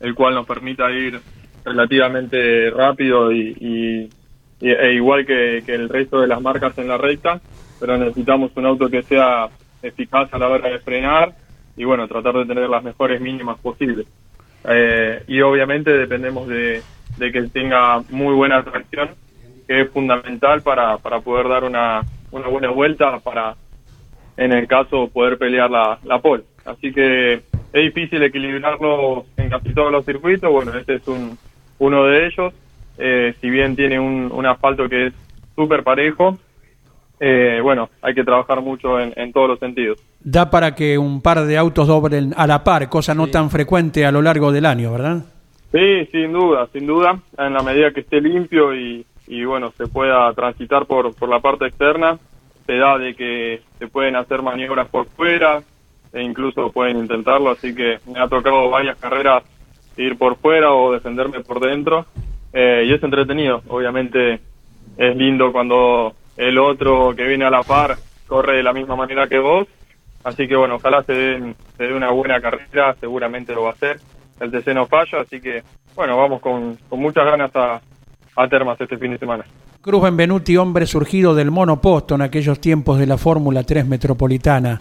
[0.00, 1.20] el cual nos permita ir
[1.64, 4.08] relativamente rápido y,
[4.60, 7.40] y, e igual que, que, el resto de las marcas en la recta,
[7.80, 9.48] pero necesitamos un auto que sea
[9.82, 11.34] eficaz a la hora de frenar
[11.76, 14.06] y bueno, tratar de tener las mejores mínimas posibles.
[14.68, 16.82] Eh, y obviamente dependemos de,
[17.18, 19.10] de, que tenga muy buena tracción,
[19.66, 23.54] que es fundamental para, para poder dar una, una buena vuelta para,
[24.36, 26.44] en el caso, poder pelear la, la pole.
[26.64, 27.42] Así que
[27.76, 30.50] es difícil equilibrarlo en casi todos los circuitos.
[30.50, 31.36] Bueno, este es un,
[31.78, 32.54] uno de ellos.
[32.96, 35.14] Eh, si bien tiene un, un asfalto que es
[35.54, 36.38] súper parejo,
[37.20, 39.98] eh, bueno, hay que trabajar mucho en, en, todos los sentidos.
[40.20, 43.32] Da para que un par de autos doblen a la par, cosa no sí.
[43.32, 45.24] tan frecuente a lo largo del año, ¿verdad?
[45.70, 47.20] Sí, sin duda, sin duda.
[47.36, 51.40] En la medida que esté limpio y, y bueno, se pueda transitar por, por la
[51.40, 52.18] parte externa,
[52.64, 55.62] se da de que se pueden hacer maniobras por fuera,
[56.16, 59.42] e incluso pueden intentarlo, así que me ha tocado varias carreras
[59.98, 62.06] ir por fuera o defenderme por dentro
[62.52, 64.40] eh, y es entretenido, obviamente
[64.96, 69.28] es lindo cuando el otro que viene a la par corre de la misma manera
[69.28, 69.68] que vos,
[70.24, 73.72] así que bueno, ojalá se dé, se dé una buena carrera, seguramente lo va a
[73.72, 74.00] hacer,
[74.40, 75.62] el TC no falla, así que
[75.94, 77.80] bueno, vamos con, con muchas ganas a,
[78.36, 79.44] a Termas este fin de semana.
[79.82, 84.80] Cruz Benvenuti, hombre surgido del monoposto en aquellos tiempos de la Fórmula 3 metropolitana.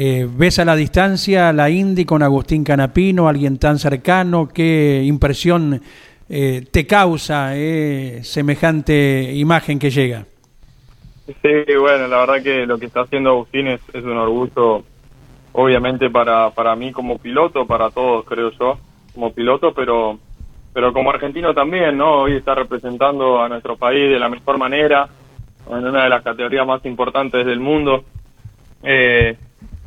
[0.00, 4.46] Eh, ¿Ves a la distancia la Indy con Agustín Canapino, alguien tan cercano?
[4.46, 5.82] ¿Qué impresión
[6.28, 10.24] eh, te causa eh, semejante imagen que llega?
[11.26, 14.84] Sí, bueno, la verdad que lo que está haciendo Agustín es, es un orgullo,
[15.50, 18.78] obviamente para, para mí como piloto, para todos creo yo,
[19.14, 20.16] como piloto, pero
[20.72, 22.20] pero como argentino también, ¿no?
[22.20, 25.08] Hoy está representando a nuestro país de la mejor manera,
[25.68, 28.04] en una de las categorías más importantes del mundo,
[28.84, 29.36] eh,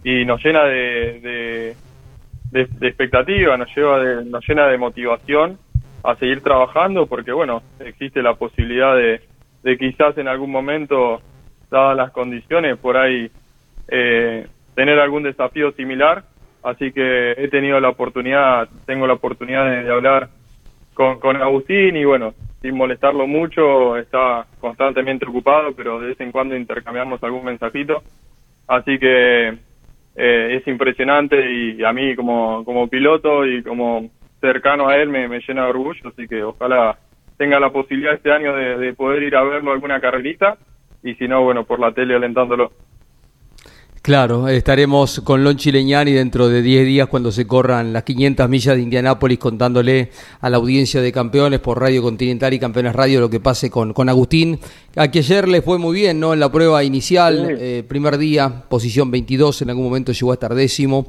[0.04, 1.76] y nos llena de,
[2.52, 5.58] de, de, expectativa, nos, lleva de, nos llena de motivación
[6.04, 9.22] a seguir trabajando, porque bueno, existe la posibilidad de,
[9.64, 11.22] de quizás en algún momento,
[11.70, 13.30] dadas las condiciones, por ahí
[13.88, 16.24] eh, tener algún desafío similar,
[16.64, 20.30] así que he tenido la oportunidad, tengo la oportunidad de hablar
[20.94, 26.32] con, con Agustín y bueno, sin molestarlo mucho, está constantemente ocupado, pero de vez en
[26.32, 28.04] cuando intercambiamos algún mensajito.
[28.68, 29.58] Así que
[30.16, 35.28] eh, es impresionante y a mí como, como piloto y como cercano a él me,
[35.28, 36.98] me llena de orgullo, así que ojalá
[37.38, 40.58] tenga la posibilidad este año de, de poder ir a verlo alguna carrerita
[41.04, 42.72] y si no, bueno, por la tele alentándolo.
[44.02, 48.76] Claro, estaremos con Lonchi Leñani dentro de 10 días cuando se corran las 500 millas
[48.76, 50.10] de Indianápolis contándole
[50.40, 53.94] a la audiencia de campeones por Radio Continental y Campeones Radio lo que pase con,
[53.94, 54.60] con Agustín.
[54.96, 56.34] A que ayer le fue muy bien, ¿no?
[56.34, 60.56] En la prueba inicial, eh, primer día, posición 22, en algún momento llegó a estar
[60.56, 61.08] décimo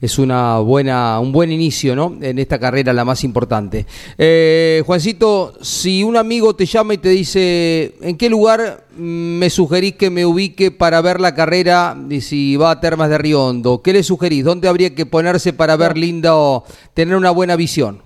[0.00, 2.14] es una buena, un buen inicio ¿no?
[2.20, 3.86] en esta carrera, la más importante.
[4.18, 9.94] Eh, Juancito, si un amigo te llama y te dice, ¿en qué lugar me sugerís
[9.94, 13.82] que me ubique para ver la carrera y si va a Termas de Riondo?
[13.82, 14.44] ¿Qué le sugerís?
[14.44, 17.98] ¿Dónde habría que ponerse para ver linda o tener una buena visión?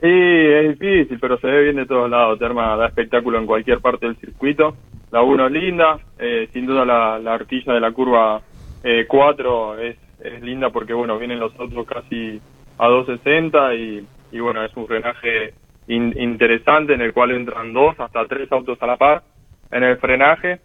[0.00, 2.38] Sí, es difícil, pero se ve bien de todos lados.
[2.38, 4.74] Termas da espectáculo en cualquier parte del circuito.
[5.12, 8.40] La 1 es linda, eh, sin duda la, la de la curva
[9.06, 12.40] 4 eh, es es linda porque, bueno, vienen los autos casi
[12.78, 15.54] a 260 y, y bueno, es un frenaje
[15.88, 19.22] interesante en el cual entran dos hasta tres autos a la par
[19.70, 20.60] en el frenaje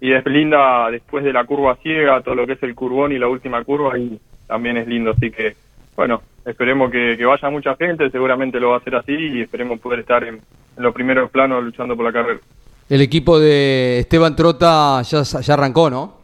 [0.00, 3.18] y es linda después de la curva ciega, todo lo que es el curvón y
[3.18, 5.54] la última curva y también es lindo, así que
[5.94, 9.78] bueno, esperemos que, que vaya mucha gente, seguramente lo va a hacer así y esperemos
[9.78, 12.40] poder estar en, en los primeros planos luchando por la carrera.
[12.88, 16.18] El equipo de Esteban Trota ya, ya arrancó, ¿no?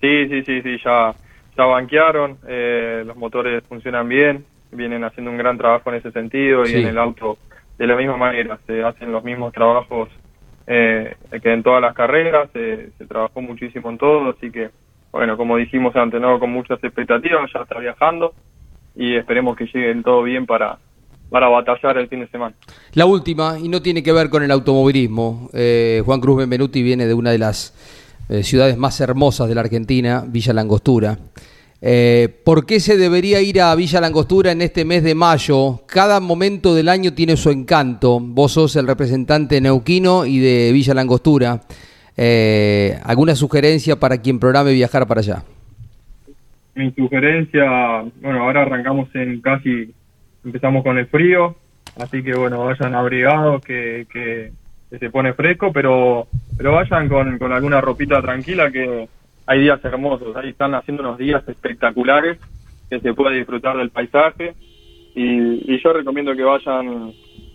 [0.00, 1.14] Sí, sí, sí, sí, ya,
[1.56, 6.66] ya banquearon, eh, los motores funcionan bien, vienen haciendo un gran trabajo en ese sentido
[6.66, 7.38] y en el auto
[7.78, 10.08] de la misma manera, se hacen los mismos trabajos
[10.66, 14.70] eh, que en todas las carreras, se, trabajó muchísimo en todo, así que,
[15.12, 16.38] bueno, como dijimos antes, ¿no?
[16.38, 18.32] con muchas expectativas, ya está viajando
[18.94, 20.78] y esperemos que lleguen todo bien para,
[21.28, 22.54] para batallar el fin de semana.
[22.92, 27.06] La última, y no tiene que ver con el automovilismo, eh, Juan Cruz Benvenuti viene
[27.06, 27.74] de una de las
[28.28, 31.18] eh, ciudades más hermosas de la Argentina, Villa Langostura.
[31.86, 35.82] Eh, ¿Por qué se debería ir a Villa Langostura en este mes de mayo?
[35.86, 38.20] Cada momento del año tiene su encanto.
[38.20, 41.60] Vos sos el representante neuquino y de Villa Langostura.
[42.16, 45.42] Eh, ¿Alguna sugerencia para quien programe viajar para allá?
[46.74, 49.92] Mi sugerencia, bueno, ahora arrancamos en casi,
[50.42, 51.54] empezamos con el frío,
[52.00, 54.52] así que bueno, vayan abrigados, que, que
[54.98, 56.26] se pone fresco, pero,
[56.56, 59.08] pero vayan con, con alguna ropita tranquila que
[59.46, 62.38] hay días hermosos, ahí están haciendo unos días espectaculares
[62.88, 64.54] que se puede disfrutar del paisaje.
[65.14, 67.12] Y, y yo recomiendo que vayan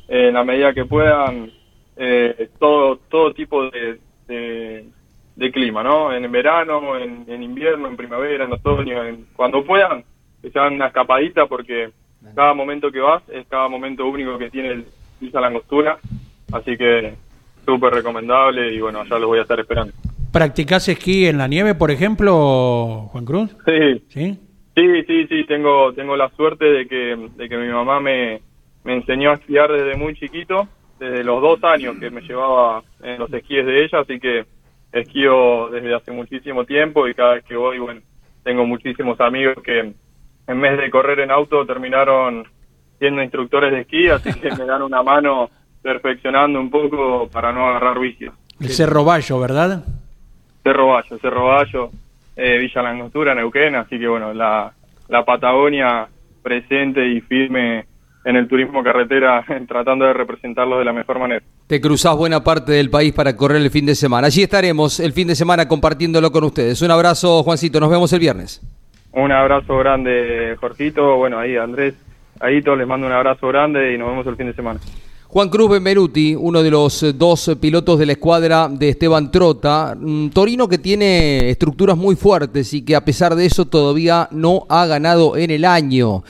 [0.07, 1.51] en la medida que puedan
[1.97, 6.13] eh, todo todo tipo de, de, clima, ¿no?
[6.13, 10.03] En verano, en, en, invierno, en primavera, en otoño, en, cuando puedan,
[10.41, 11.89] que se hagan una escapadita porque
[12.35, 14.85] cada momento que vas es cada momento único que tiene el
[15.19, 15.97] Villa Langostura,
[16.51, 17.15] así que
[17.69, 19.93] súper recomendable y bueno, ya lo voy a estar esperando.
[20.31, 23.55] ¿Practicás esquí en la nieve, por ejemplo, Juan Cruz?
[23.65, 24.03] Sí.
[24.09, 24.39] ¿Sí?
[24.75, 28.41] Sí, sí, sí, tengo, tengo la suerte de que, de que mi mamá me,
[28.83, 30.67] me enseñó a esquiar desde muy chiquito,
[30.99, 34.45] desde los dos años que me llevaba en los esquíes de ella, así que
[34.91, 38.01] esquío desde hace muchísimo tiempo y cada vez que voy, bueno,
[38.43, 39.93] tengo muchísimos amigos que
[40.47, 42.47] en vez de correr en auto terminaron
[42.97, 45.49] siendo instructores de esquí, así que me dan una mano
[45.81, 48.33] perfeccionando un poco para no agarrar vicios.
[48.59, 49.83] El Cerro Bayo, ¿verdad?
[50.63, 51.91] Cerro Bayo, Cerro Bayo,
[52.35, 54.71] eh, Villa Langostura, Neuquén, así que bueno, la,
[55.07, 56.07] la Patagonia
[56.41, 57.85] presente y firme
[58.25, 61.41] en el turismo carretera, tratando de representarlo de la mejor manera.
[61.67, 64.27] Te cruzás buena parte del país para correr el fin de semana.
[64.27, 66.81] Allí estaremos el fin de semana compartiéndolo con ustedes.
[66.81, 67.79] Un abrazo, Juancito.
[67.79, 68.61] Nos vemos el viernes.
[69.11, 71.17] Un abrazo grande, Jorgito.
[71.17, 71.95] Bueno, ahí Andrés,
[72.39, 74.79] ahí todos les mando un abrazo grande y nos vemos el fin de semana.
[75.31, 79.95] Juan Cruz Benvenuti, uno de los eh, dos pilotos de la escuadra de Esteban Trota,
[80.33, 84.87] Torino que tiene estructuras muy fuertes y que a pesar de eso todavía no ha
[84.87, 86.23] ganado en el año.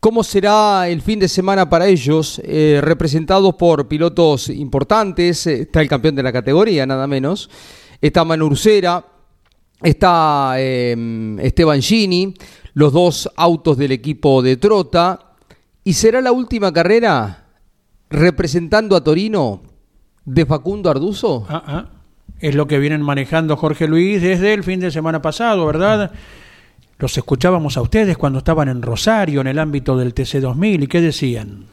[0.00, 2.42] ¿Cómo será el fin de semana para ellos?
[2.42, 7.48] Eh, representados por pilotos importantes, está el campeón de la categoría, nada menos,
[8.00, 9.06] está Manu Ursera,
[9.80, 12.34] está em, Esteban Gini,
[12.74, 15.36] los dos autos del equipo de Trota,
[15.84, 17.41] y será la última carrera
[18.12, 19.62] representando a Torino
[20.24, 21.46] de Facundo Arduzo.
[21.48, 21.90] Ah, ah.
[22.38, 26.12] Es lo que vienen manejando Jorge Luis desde el fin de semana pasado, ¿verdad?
[26.98, 31.00] Los escuchábamos a ustedes cuando estaban en Rosario, en el ámbito del TC2000, ¿y qué
[31.00, 31.66] decían?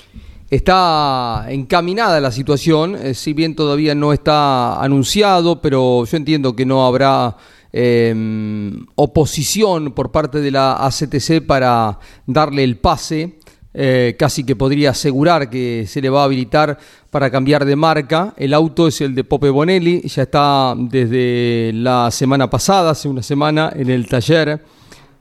[0.50, 6.66] Está encaminada la situación, eh, si bien todavía no está anunciado, pero yo entiendo que
[6.66, 7.38] no habrá
[7.72, 13.39] em, oposición por parte de la ACTC para darle el pase.
[13.72, 16.80] Eh, casi que podría asegurar que se le va a habilitar
[17.12, 18.34] para cambiar de marca.
[18.36, 23.22] El auto es el de Pope Bonelli, ya está desde la semana pasada, hace una
[23.22, 24.64] semana, en el taller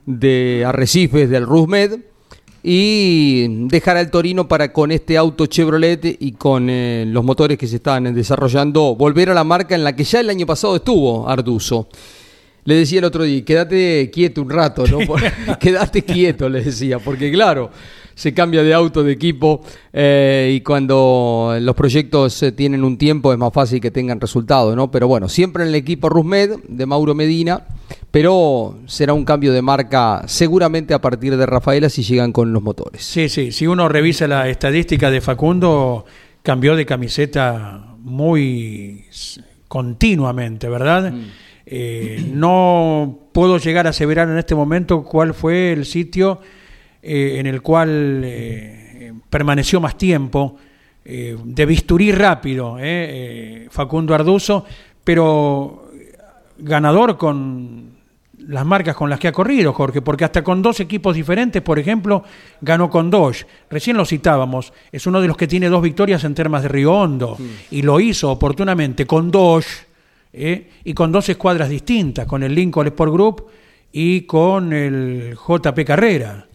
[0.05, 1.99] de Arrecifes del Rusmed
[2.63, 7.67] y dejará el Torino para con este auto Chevrolet y con eh, los motores que
[7.67, 11.29] se están desarrollando volver a la marca en la que ya el año pasado estuvo
[11.29, 11.87] Arduzo.
[12.65, 14.99] Le decía el otro día, quédate quieto un rato, ¿no?
[15.59, 17.71] quédate quieto, le decía, porque claro,
[18.19, 19.61] se cambia de auto, de equipo,
[19.93, 24.75] eh, y cuando los proyectos eh, tienen un tiempo es más fácil que tengan resultados,
[24.75, 24.91] ¿no?
[24.91, 27.65] Pero bueno, siempre en el equipo Rusmed de Mauro Medina,
[28.11, 32.61] pero será un cambio de marca seguramente a partir de Rafaela si llegan con los
[32.61, 33.05] motores.
[33.05, 36.03] Sí, sí, si uno revisa la estadística de Facundo,
[36.43, 39.05] cambió de camiseta muy
[39.69, 41.13] continuamente, ¿verdad?
[41.13, 41.25] Mm.
[41.71, 46.41] Eh, no puedo llegar a aseverar en este momento cuál fue el sitio
[46.99, 50.57] eh, en el cual eh, permaneció más tiempo,
[51.05, 52.77] de bisturí rápido,
[53.71, 54.63] Facundo Arduzo,
[55.03, 55.89] pero
[56.59, 57.93] ganador con
[58.37, 61.79] las marcas con las que ha corrido, Jorge, porque hasta con dos equipos diferentes, por
[61.79, 62.23] ejemplo,
[62.61, 63.47] ganó con Dodge.
[63.71, 66.93] Recién lo citábamos, es uno de los que tiene dos victorias en Termas de Río
[66.93, 67.37] Hondo,
[67.71, 69.88] y lo hizo oportunamente con Dodge
[70.31, 73.45] y con dos escuadras distintas, con el Lincoln Sport Group
[73.91, 76.45] y con el JP Carrera.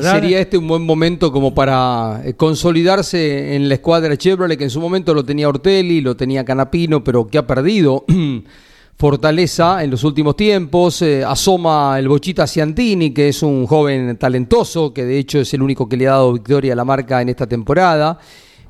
[0.00, 4.70] Sería este un buen momento como para eh, consolidarse en la escuadra Chevrolet, que en
[4.70, 8.06] su momento lo tenía Ortelli, lo tenía Canapino, pero que ha perdido
[8.96, 11.02] fortaleza en los últimos tiempos.
[11.02, 15.60] Eh, asoma el Bochita Ciantini, que es un joven talentoso, que de hecho es el
[15.60, 18.18] único que le ha dado victoria a la marca en esta temporada.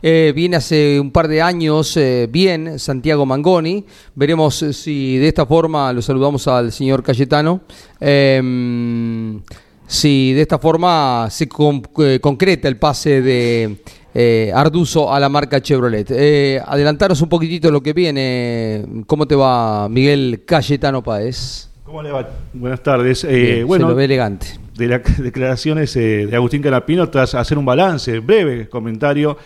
[0.02, 1.98] Eh, viene hace un par de años
[2.30, 3.84] bien Santiago Mangoni.
[4.14, 7.60] Veremos si de esta forma lo saludamos al señor Cayetano.
[8.00, 9.40] Em,
[9.86, 13.76] si de esta forma se eh, concreta el pase de
[14.14, 16.10] eh, Arduzo a la marca Chevrolet.
[16.10, 18.84] Eh, adelantaros un poquitito lo que viene.
[19.06, 21.68] ¿Cómo te va Miguel Cayetano Páez?
[21.84, 22.28] ¿Cómo le va?
[22.52, 23.24] Buenas tardes.
[23.24, 24.46] Eh, bueno, se lo ve elegante.
[24.76, 29.36] De las declaraciones de Agustín Canapino, tras hacer un balance, breve comentario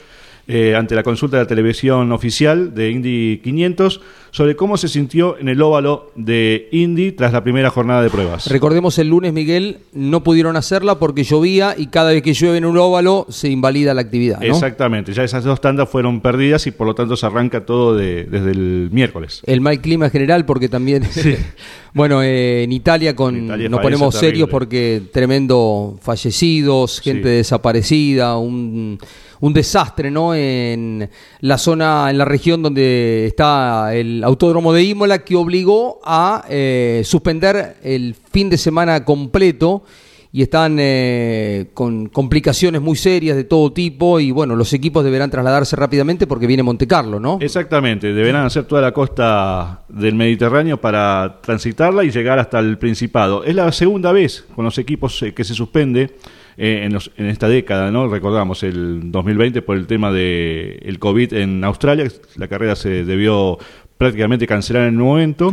[0.49, 4.01] eh, ante la consulta de la televisión oficial de Indy 500
[4.37, 8.49] sobre cómo se sintió en el óvalo de Indy tras la primera jornada de pruebas.
[8.49, 12.66] Recordemos el lunes, Miguel, no pudieron hacerla porque llovía y cada vez que llueve en
[12.66, 14.45] un óvalo se invalida la actividad.
[14.45, 18.51] Exactamente, ya esas dos tandas fueron perdidas y por lo tanto se arranca todo desde
[18.51, 19.41] el miércoles.
[19.47, 21.05] El mal clima general porque también...
[21.95, 28.99] bueno, eh, en Italia con nos ponemos serios porque tremendo fallecidos, gente desaparecida, un
[29.41, 30.34] un desastre, ¿no?
[30.34, 31.09] En
[31.41, 37.02] la zona, en la región donde está el autódromo de Imola, que obligó a eh,
[37.04, 39.84] suspender el fin de semana completo
[40.32, 45.30] y están eh, con complicaciones muy serias de todo tipo y bueno, los equipos deberán
[45.30, 47.38] trasladarse rápidamente porque viene Monte Carlo, ¿no?
[47.40, 53.44] Exactamente, deberán hacer toda la costa del Mediterráneo para transitarla y llegar hasta el Principado.
[53.44, 56.16] Es la segunda vez con los equipos eh, que se suspende
[56.58, 58.08] eh, en, esta década, ¿no?
[58.08, 63.58] Recordamos el 2020 por el tema del el COVID en Australia, la carrera se debió
[63.99, 65.53] prácticamente cancelar en el momento.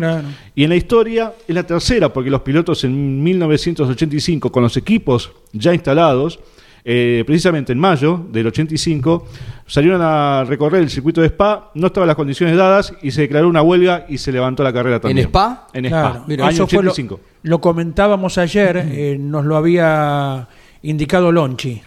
[0.55, 5.31] Y en la historia es la tercera, porque los pilotos en 1985, con los equipos
[5.51, 6.39] ya instalados,
[6.85, 9.25] eh, precisamente en mayo del 85,
[9.65, 13.47] salieron a recorrer el circuito de Spa, no estaban las condiciones dadas y se declaró
[13.47, 15.19] una huelga y se levantó la carrera también.
[15.19, 15.67] ¿En Spa?
[15.73, 17.19] En Spa, año 85.
[17.43, 20.49] Lo, comentábamos ayer, eh, nos lo había
[20.81, 21.81] indicado Lonchi.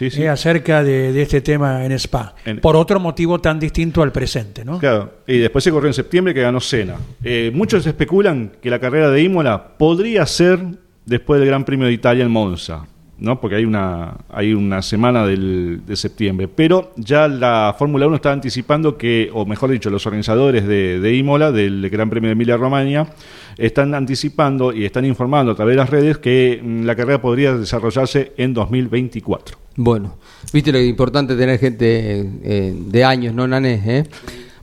[0.00, 4.78] Eh, acerca de, este tema en Spa, por otro motivo tan distinto al presente, ¿no?
[4.78, 6.96] Claro, y después se corrió en septiembre que ganó Sena.
[7.22, 10.60] Eh, muchos especulan que la carrera de Imola podría ser
[11.04, 12.86] después del Gran Premio de Italia en Monza.
[13.18, 13.40] ¿no?
[13.40, 16.48] porque hay una, hay una semana del, de septiembre.
[16.48, 21.14] Pero ya la Fórmula 1 está anticipando que, o mejor dicho, los organizadores de, de
[21.14, 23.10] Imola, del Gran Premio de Emilia-Romagna,
[23.58, 27.54] están anticipando y están informando a través de las redes que mm, la carrera podría
[27.54, 29.61] desarrollarse en 2024.
[29.76, 30.16] Bueno,
[30.52, 33.82] viste lo importante tener gente eh, de años, ¿no, Nané?
[33.86, 34.04] Eh?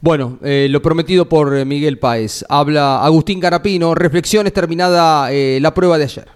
[0.01, 2.45] Bueno, eh, lo prometido por Miguel Páez.
[2.47, 3.95] Habla Agustín Carapino.
[3.95, 6.27] Reflexiones terminada la prueba de ayer.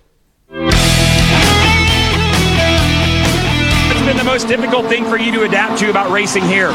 [3.87, 6.71] What's been the most difficult thing for you to adapt to about racing here?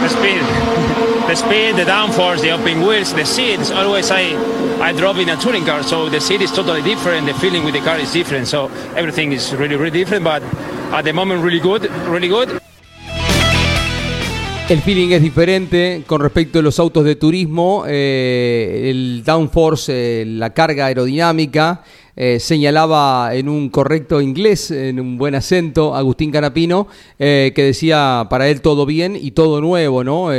[0.00, 0.40] The speed.
[1.26, 3.70] The speed, the downforce, the open wheels, the seats.
[3.70, 4.36] Always I,
[4.80, 7.26] I drove in a touring car, so the seat is totally different.
[7.26, 8.46] The feeling with the car is different.
[8.46, 10.24] So everything is really, really different.
[10.24, 10.42] But
[10.92, 12.48] at the moment, really good, really good.
[14.68, 20.24] El feeling es diferente con respecto a los autos de turismo, eh, el downforce, eh,
[20.26, 21.84] la carga aerodinámica,
[22.16, 28.48] eh, señalaba en un correcto inglés, en un buen acento, Agustín Canapino, que decía para
[28.48, 30.30] él todo bien y todo nuevo, ¿no?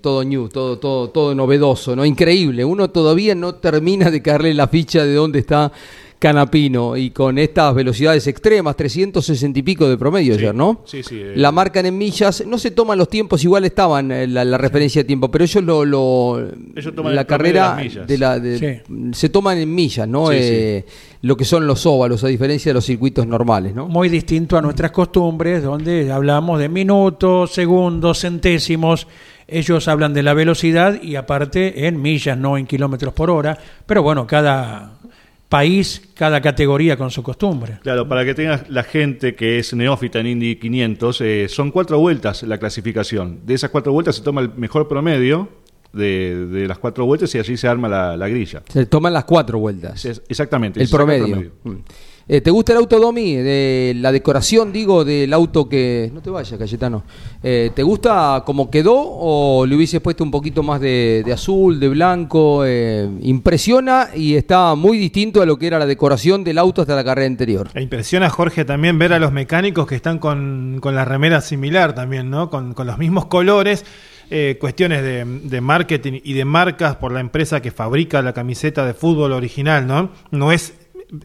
[0.00, 2.04] todo new, todo, todo, todo novedoso, ¿no?
[2.04, 2.64] Increíble.
[2.64, 5.70] Uno todavía no termina de caerle la ficha de dónde está
[6.18, 10.82] Canapino y con estas velocidades extremas, 360 y pico de promedio ayer, ¿no?
[10.84, 11.20] Sí, sí.
[11.20, 11.34] Eh.
[11.36, 15.06] La marcan en millas, no se toman los tiempos, igual estaban eh, la, referencia de
[15.06, 16.40] tiempo, pero ellos lo, lo
[16.74, 18.42] ellos toman la carrera de, la
[19.12, 20.32] se toman en millas, ¿no?
[20.32, 20.84] Eh,
[21.22, 23.86] lo que son los óvalos, a diferencia de los circuitos normales, ¿no?
[23.86, 29.06] Muy distinto a nuestras costumbres, donde hablamos de minutos, segundos, centésimos.
[29.46, 33.56] Ellos hablan de la velocidad y aparte en millas, no en kilómetros por hora.
[33.86, 34.97] Pero bueno, cada
[35.48, 37.78] país, cada categoría con su costumbre.
[37.82, 41.98] Claro, para que tenga la gente que es neófita en Indy 500, eh, son cuatro
[41.98, 43.40] vueltas la clasificación.
[43.44, 45.48] De esas cuatro vueltas se toma el mejor promedio
[45.92, 48.62] de, las cuatro vueltas y allí se arma la, grilla.
[48.68, 50.04] Se toman las cuatro vueltas.
[50.04, 50.82] exactamente.
[50.82, 51.52] El promedio.
[51.64, 51.76] Mm.
[52.30, 53.36] Eh, ¿Te gusta el auto, Domi?
[53.36, 56.10] De la decoración, digo, del auto que...
[56.12, 57.02] No te vayas, Cayetano.
[57.42, 61.88] Eh, ¿Te gusta cómo quedó o le hubiese puesto un poquito más de, azul, de
[61.88, 62.66] blanco?
[62.66, 66.94] Eh, impresiona y está muy distinto a lo que era la decoración del auto hasta
[66.94, 67.70] la carrera anterior.
[67.72, 72.28] E impresiona, Jorge, también ver a los mecánicos que están con, la remera similar también,
[72.28, 72.50] ¿no?
[72.50, 73.86] Con, los mismos colores.
[74.60, 78.92] cuestiones de, de, marketing y de marcas por la empresa que fabrica la camiseta de
[78.92, 80.10] fútbol original, ¿no?
[80.30, 80.74] No es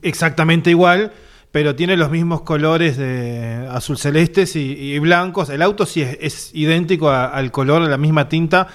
[0.02, 1.12] exactamente igual,
[1.52, 5.50] pero tiene los mismos colores de azul celestes y, blancos.
[5.50, 8.68] El auto sí es, idéntico al color, a la misma tinta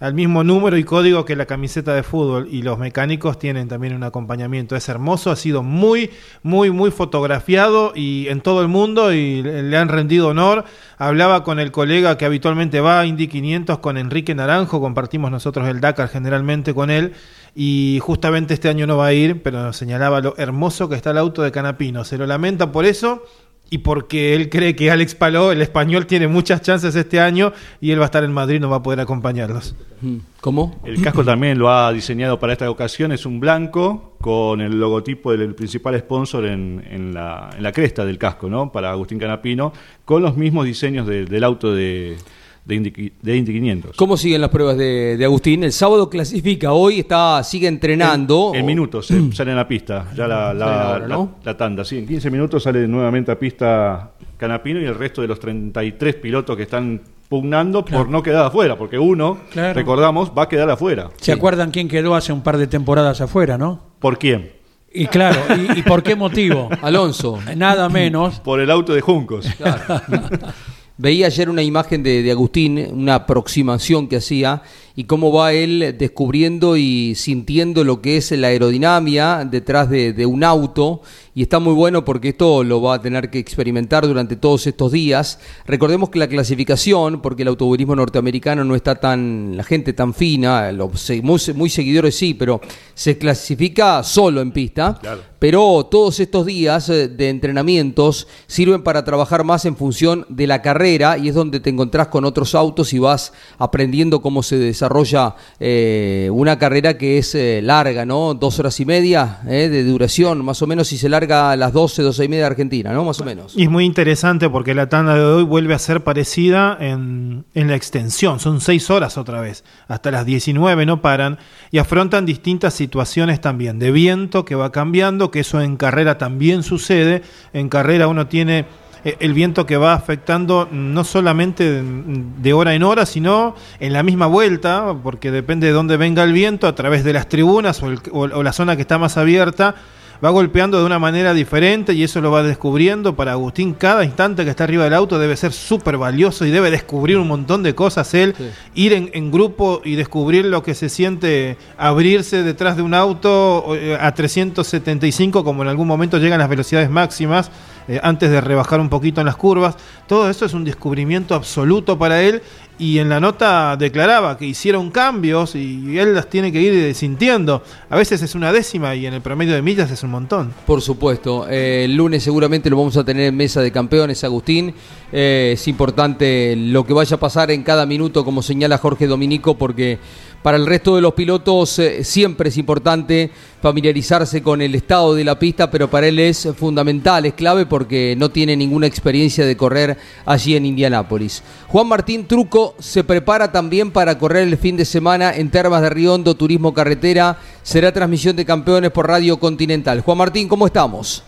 [0.00, 3.94] al mismo número y código que la camiseta de fútbol y los mecánicos tienen también
[3.94, 4.76] un acompañamiento.
[4.76, 6.10] Es hermoso, ha sido muy,
[6.42, 10.64] muy, muy fotografiado y en todo el mundo y le han rendido honor.
[10.98, 15.68] Hablaba con el colega que habitualmente va a Indy 500, con Enrique Naranjo, compartimos nosotros
[15.68, 17.14] el Dakar generalmente con él
[17.58, 21.18] y justamente este año no va a ir, pero señalaba lo hermoso que está el
[21.18, 22.04] auto de Canapino.
[22.04, 23.22] Se lo lamenta por eso
[23.70, 27.92] y porque él cree que Alex Paló, el español, tiene muchas chances este año y
[27.92, 29.74] él va a estar en Madrid, no va a poder acompañarlos.
[30.02, 30.78] Mm, ¿Cómo?
[30.84, 35.34] El casco también lo ha diseñado para esta ocasión, es un blanco con el logotipo
[35.34, 38.70] del principal sponsor en, la, cresta del casco, ¿no?
[38.70, 39.72] Para Agustín Canapino,
[40.04, 42.18] con los mismos diseños del auto de,
[42.66, 43.96] de Indy, de 500.
[43.96, 45.62] ¿Cómo siguen las pruebas de, Agustín?
[45.62, 48.52] El sábado clasifica, hoy está sigue entrenando.
[48.54, 49.30] En, minutos mm.
[49.32, 51.84] sale en la pista, ya la, la, tanda.
[51.84, 56.16] Sí, en 15 minutos sale nuevamente a pista Canapino y el resto de los 33
[56.16, 61.10] pilotos que están pugnando por no quedar afuera, porque uno, recordamos, va a quedar afuera.
[61.20, 63.80] ¿Se acuerdan quién quedó hace un par de temporadas afuera, no?
[64.00, 64.52] ¿Por quién?
[64.92, 65.38] Y claro,
[65.76, 66.68] ¿y, por qué motivo?
[66.82, 67.38] Alonso.
[67.56, 68.40] Nada menos.
[68.40, 69.46] Por el auto de Juncos.
[69.56, 70.00] Claro.
[70.98, 74.62] Veía ayer una imagen de, de, Agustín, una aproximación que hacía,
[74.94, 80.24] y cómo va él descubriendo y sintiendo lo que es la aerodinámica detrás de, de,
[80.24, 81.02] un auto,
[81.36, 84.90] y está muy bueno porque esto lo va a tener que experimentar durante todos estos
[84.90, 85.38] días.
[85.66, 90.72] Recordemos que la clasificación, porque el automovilismo norteamericano no está tan, la gente tan fina,
[90.72, 92.62] los, muy, muy seguidores sí, pero
[92.94, 94.98] se clasifica solo en pista.
[95.38, 100.62] Pero todos estos días eh, de entrenamientos sirven para trabajar más en función de la
[100.62, 105.36] carrera y es donde te encontrás con otros autos y vas aprendiendo cómo se desarrolla
[105.60, 108.32] eh, una carrera que es eh, larga, ¿no?
[108.32, 112.02] Dos horas y media de duración, más o menos, si se larga a las 12,
[112.02, 113.04] 12 y media de Argentina, ¿no?
[113.04, 113.54] Más o menos.
[113.56, 117.68] Y es muy interesante porque la tanda de hoy vuelve a ser parecida en, en
[117.68, 118.40] la extensión.
[118.40, 119.64] Son seis horas otra vez.
[119.88, 121.38] Hasta las 19 no paran
[121.70, 126.62] y afrontan distintas situaciones también de viento que va cambiando que eso en carrera también
[126.62, 127.22] sucede.
[127.52, 128.66] En carrera uno tiene
[129.06, 134.02] eh, el viento que va afectando no solamente de hora en hora, sino en la
[134.02, 138.42] misma vuelta, porque depende de dónde venga el viento, a través de las tribunas o
[138.42, 139.76] la zona que está más abierta,
[140.24, 143.16] va golpeando de una manera diferente y eso lo va descubriendo.
[143.16, 146.70] Para Agustín, cada instante que está arriba del auto debe ser súper valioso y debe
[146.70, 148.34] descubrir un montón de cosas él,
[148.74, 153.98] ir en, grupo y descubrir lo que se siente abrirse detrás de un auto eh,
[154.00, 157.50] a 375, como en algún momento llegan las velocidades máximas.
[157.88, 159.76] Eh, antes de rebajar un poquito en las curvas.
[160.06, 162.42] Todo eso es un descubrimiento absoluto para él
[162.78, 167.62] y en la nota declaraba que hicieron cambios y él las tiene que ir sintiendo.
[167.88, 170.52] A veces es una décima y en el promedio de millas es un montón.
[170.66, 171.46] Por supuesto.
[171.48, 174.74] Eh, el lunes seguramente lo vamos a tener en mesa de campeones, Agustín.
[175.12, 179.56] Eh, es importante lo que vaya a pasar en cada minuto, como señala Jorge Dominico,
[179.56, 179.98] porque
[180.46, 183.30] para el resto de los pilotos eh, siempre es importante
[183.60, 188.14] familiarizarse con el estado de la pista, pero para él es fundamental, es clave porque
[188.16, 191.42] no tiene ninguna experiencia de correr allí en Indianápolis.
[191.66, 195.90] Juan Martín Truco se prepara también para correr el fin de semana en Termas de
[195.90, 197.38] Riondo, Turismo Carretera.
[197.64, 200.00] Será transmisión de campeones por Radio Continental.
[200.00, 201.24] Juan Martín, ¿cómo estamos?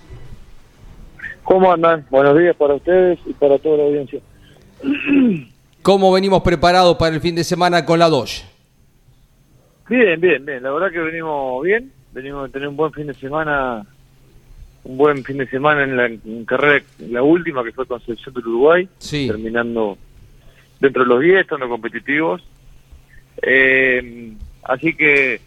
[1.43, 2.07] ¿Cómo andan?
[2.09, 4.21] Buenos días para ustedes y para toda la audiencia.
[5.83, 8.58] ¿Cómo venimos preparados para el fin de semana con la Dodge?
[9.89, 10.63] Bien, bien, bien.
[10.63, 11.91] La verdad que venimos bien.
[12.13, 13.87] Venimos a tener un buen fin de semana.
[14.85, 16.11] Un buen fin de semana en la
[16.47, 18.89] carrera, la última, que fue Concepción del Uruguay.
[19.29, 19.99] Terminando
[20.81, 22.43] dentro de los 10, estando competitivos.
[23.43, 24.33] Eh,
[24.63, 25.41] así que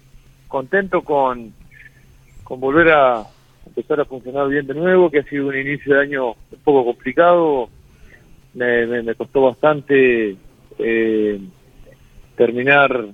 [0.48, 1.54] contento con,
[2.44, 3.24] con volver a
[3.66, 6.86] empezar a funcionar bien de nuevo, que ha sido un inicio de año un poco
[6.86, 7.70] complicado.
[8.54, 10.36] Me, me, costó bastante
[10.78, 11.40] eh,
[12.36, 13.06] terminar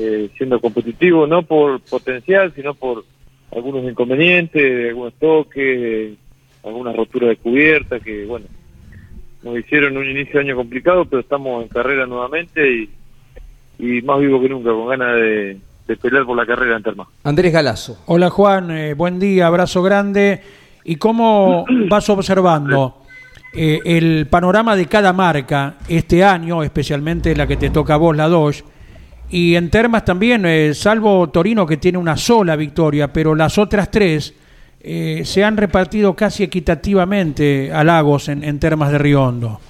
[0.00, 3.04] eh, siendo competitivo, no por potencial, sino por
[3.50, 6.12] algunos inconvenientes, algunos toques,
[6.64, 8.46] algunas roturas de cubierta que, bueno,
[9.42, 12.88] nos hicieron un inicio de año complicado, pero estamos en carrera nuevamente
[13.80, 15.58] y, más vivo que nunca, con ganas de,
[16.00, 17.08] pelear por la carrera en Terma.
[17.24, 17.98] Andrés Galazo.
[18.06, 20.40] Hola Juan, eh, buen día, abrazo grande.
[20.84, 23.02] ¿Y cómo vas observando
[23.52, 28.16] eh, el panorama de cada marca este año, especialmente la que te toca a vos,
[28.16, 28.62] la Dodge?
[29.30, 33.90] Y en Termas también, eh, salvo Torino que tiene una sola victoria, pero las otras
[33.90, 34.34] tres
[34.80, 39.60] eh, se han repartido casi equitativamente a Lagos en, en Termas de Riondo.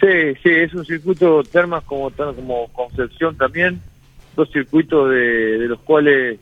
[0.00, 3.80] Sí, sí, es un circuito Termas como, como Concepción también,
[4.34, 6.40] dos circuitos de, de los cuales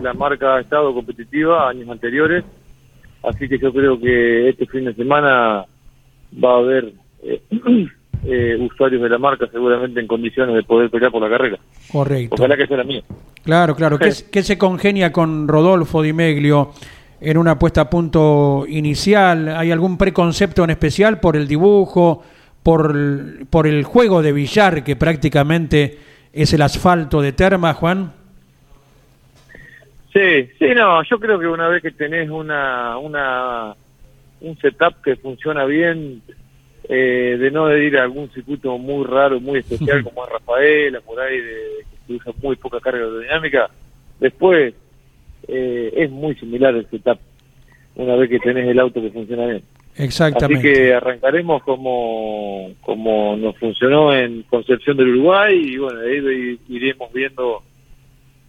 [0.00, 2.44] la marca ha estado competitiva años anteriores,
[3.22, 5.64] así que yo creo que este fin de semana
[6.44, 6.92] va a haber...
[7.22, 7.40] Eh,
[8.26, 11.58] eh, usuarios de la marca seguramente en condiciones de poder pelear por la carrera.
[11.90, 12.36] Correcto.
[12.36, 13.02] Ojalá que sea la mía.
[13.44, 13.98] Claro, claro.
[13.98, 14.10] ¿Qué,
[14.42, 16.72] se congenia con Rodolfo Di Meglio
[17.20, 19.48] en una puesta a punto inicial?
[19.48, 22.22] ¿Hay algún preconcepto en especial por el dibujo,
[22.62, 22.96] por,
[23.50, 25.98] por el juego de billar que prácticamente
[26.32, 28.12] es el asfalto de Terma, Juan?
[30.12, 33.74] Sí, sí, no, yo creo que una vez que tenés una, una
[34.40, 36.22] un setup que funciona bien,
[36.88, 41.20] eh, de no ir a algún circuito muy raro, muy especial como es Rafaela, por
[41.20, 41.62] ahí, de,
[42.06, 43.70] que usa muy poca carga aerodinámica,
[44.20, 44.74] después
[45.48, 47.18] eh, es muy similar el setup
[47.96, 49.62] una vez que tenés el auto que funciona bien.
[49.96, 50.68] Exactamente.
[50.68, 57.12] Así que arrancaremos como, como nos funcionó en Concepción del Uruguay y bueno, ahí iremos
[57.12, 57.62] viendo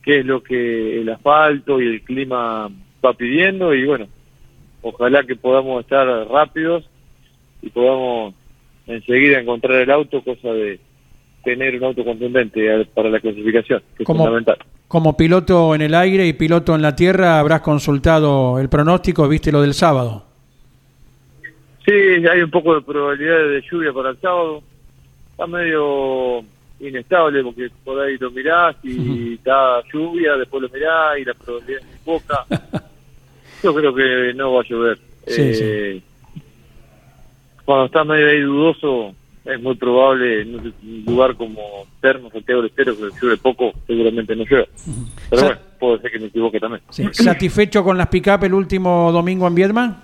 [0.01, 2.69] qué es lo que el asfalto y el clima
[3.05, 4.07] va pidiendo y bueno,
[4.81, 6.89] ojalá que podamos estar rápidos
[7.65, 8.33] y podamos
[8.87, 10.79] enseguida encontrar el auto, cosa de
[11.43, 14.57] tener un auto contundente para la clasificación, que es fundamental.
[14.87, 19.51] Como piloto en el aire y piloto en la tierra, habrás consultado el pronóstico, viste
[19.51, 20.25] lo del sábado.
[21.85, 24.61] Sí, hay un poco de probabilidad de lluvia para el sábado.
[25.31, 26.43] Está medio
[26.79, 31.81] inestable porque por ahí lo mirás y está lluvia, después lo mirás y la probabilidad
[31.81, 32.45] es poca.
[33.63, 34.97] Yo creo que no va a llover.
[35.27, 36.01] eh,
[37.65, 39.13] cuando está medio ahí dudoso,
[39.45, 40.73] es muy probable en un
[41.05, 44.69] lugar como Termo, Santiago del Estero, que llueve poco, seguramente no llueve.
[45.29, 46.81] Pero bueno, puede ser que me equivoque también.
[46.89, 50.03] ¿Satisfecho con las pick-up el último domingo en Viedma?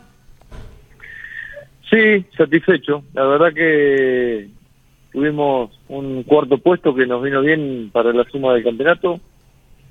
[1.89, 3.03] Sí, satisfecho.
[3.13, 4.47] La verdad que
[5.11, 9.19] tuvimos un cuarto puesto que nos vino bien para la suma del campeonato.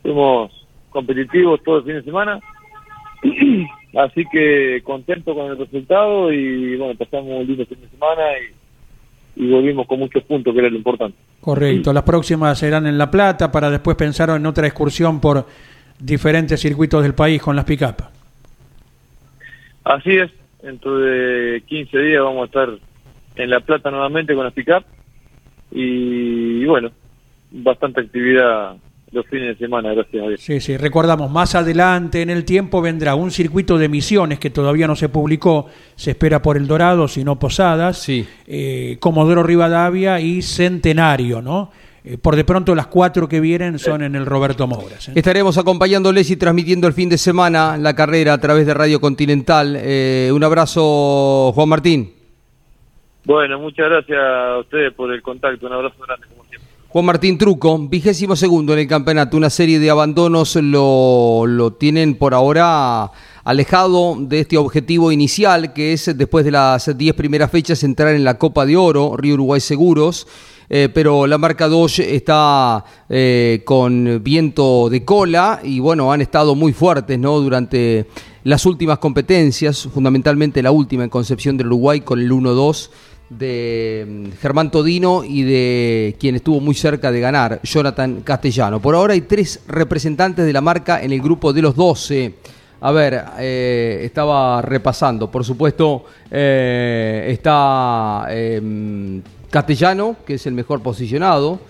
[0.03, 0.51] Fuimos
[0.91, 2.41] competitivos todo el fin de semana.
[3.97, 8.23] Así que contento con el resultado y bueno, pasamos un lindo fin de semana
[9.37, 11.17] y, volvimos con muchos puntos, que era lo importante.
[11.41, 15.47] Correcto, las próximas serán en La Plata para después pensar en otra excursión por
[15.99, 17.97] diferentes circuitos del país con las pick-up.
[19.83, 20.31] Así es,
[20.63, 22.69] dentro de 15 días vamos a estar
[23.37, 24.85] en La Plata nuevamente con las pick-up
[25.73, 26.91] y bueno,
[27.51, 28.77] bastante actividad
[29.13, 30.41] los fines de semana, gracias a Dios.
[30.41, 34.87] Sí, sí, recordamos, más adelante en el tiempo vendrá un circuito de misiones que todavía
[34.87, 38.27] no se publicó, se espera por El Dorado, si no Posadas, sí.
[38.47, 41.71] eh, Comodoro Rivadavia y Centenario, ¿no?
[42.05, 45.09] eh, por de pronto las cuatro que vienen son en el Roberto Mouras.
[45.09, 45.13] ¿eh?
[45.15, 49.77] Estaremos acompañándoles y transmitiendo el fin de semana la carrera a través de Radio Continental.
[49.79, 52.15] Eh, un abrazo, Juan Martín.
[53.25, 55.67] Bueno, muchas gracias a ustedes por el contacto.
[55.67, 56.27] Un abrazo grande.
[56.93, 59.37] Juan Martín Truco, vigésimo segundo en el campeonato.
[59.37, 63.13] Una serie de abandonos lo, lo tienen por ahora
[63.45, 68.25] alejado de este objetivo inicial, que es después de las 10 primeras fechas entrar en
[68.25, 70.27] la Copa de Oro, Río Uruguay Seguros.
[70.69, 76.57] Eh, pero la marca Dodge está eh, con viento de cola y bueno, han estado
[76.57, 77.39] muy fuertes ¿no?
[77.41, 78.07] durante
[78.43, 82.91] las últimas competencias, fundamentalmente la última en Concepción del Uruguay con el 1-2
[83.31, 88.81] de mm, Germán Todino y de quien estuvo muy cerca de ganar, Jonathan Castellano.
[88.81, 92.35] Por ahora hay tres representantes de la marca en el grupo de los 12.
[92.83, 101.61] A ver, eh, estaba repasando, por supuesto, está em, Castellano, que es el mejor posicionado.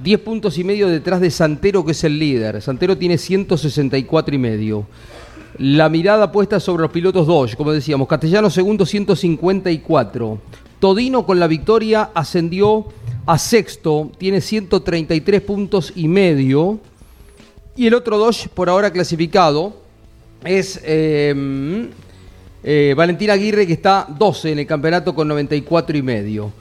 [0.00, 2.62] 10 puntos y medio detrás de Santero, que es el líder.
[2.62, 4.86] Santero tiene 164 y medio.
[5.58, 8.06] La mirada puesta sobre los pilotos Dodge, como decíamos.
[8.06, 10.38] Castellano segundo, 154.
[10.80, 12.86] Todino con la victoria ascendió
[13.26, 16.78] a sexto, tiene 133 puntos y medio.
[17.76, 19.76] Y el otro Dodge, por ahora clasificado,
[20.44, 21.88] es eh,
[22.62, 26.52] eh, Valentín Aguirre, que está 12 en el campeonato con 94 y medio.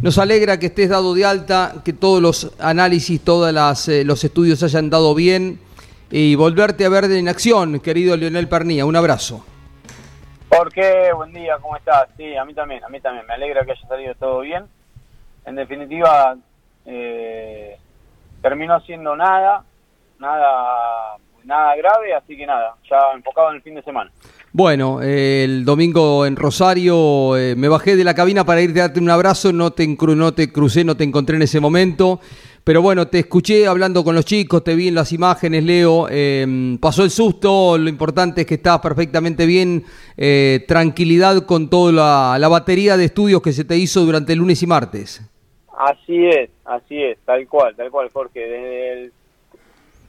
[0.00, 4.62] Nos alegra que estés dado de alta, que todos los análisis, todos eh, los estudios
[4.62, 5.58] hayan dado bien
[6.10, 8.86] y volverte a ver en acción, querido Leonel Pernía.
[8.86, 9.44] Un abrazo.
[10.48, 11.12] ¿Por qué?
[11.14, 12.08] Buen día, ¿cómo estás?
[12.16, 13.26] Sí, a mí también, a mí también.
[13.26, 14.64] Me alegra que haya salido todo bien.
[15.44, 16.36] En definitiva,
[16.86, 17.76] eh,
[18.40, 19.64] terminó siendo nada,
[20.18, 24.10] nada, nada grave, así que nada, ya enfocado en el fin de semana.
[24.52, 29.00] Bueno, el domingo en Rosario eh, me bajé de la cabina para ir a darte
[29.00, 32.20] un abrazo, no te, no te crucé, no te encontré en ese momento,
[32.64, 36.78] pero bueno, te escuché hablando con los chicos, te vi en las imágenes, Leo, em,
[36.78, 39.84] pasó el susto, lo importante es que estás perfectamente bien,
[40.16, 44.62] eh, tranquilidad con toda la, batería de estudios que se te hizo durante el lunes
[44.62, 45.20] y martes.
[45.76, 49.12] Así es, así es, tal cual, tal cual, Jorge, desde el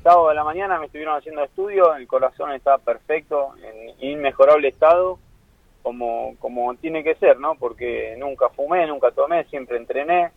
[0.02, 5.20] sábado de la mañana me estuvieron haciendo estudios, el corazón está perfecto, en inmejorable estado,
[5.84, 7.56] como, como tiene que ser, ¿no?
[7.56, 10.32] Porque nunca fumé, nunca tomé, siempre entrené.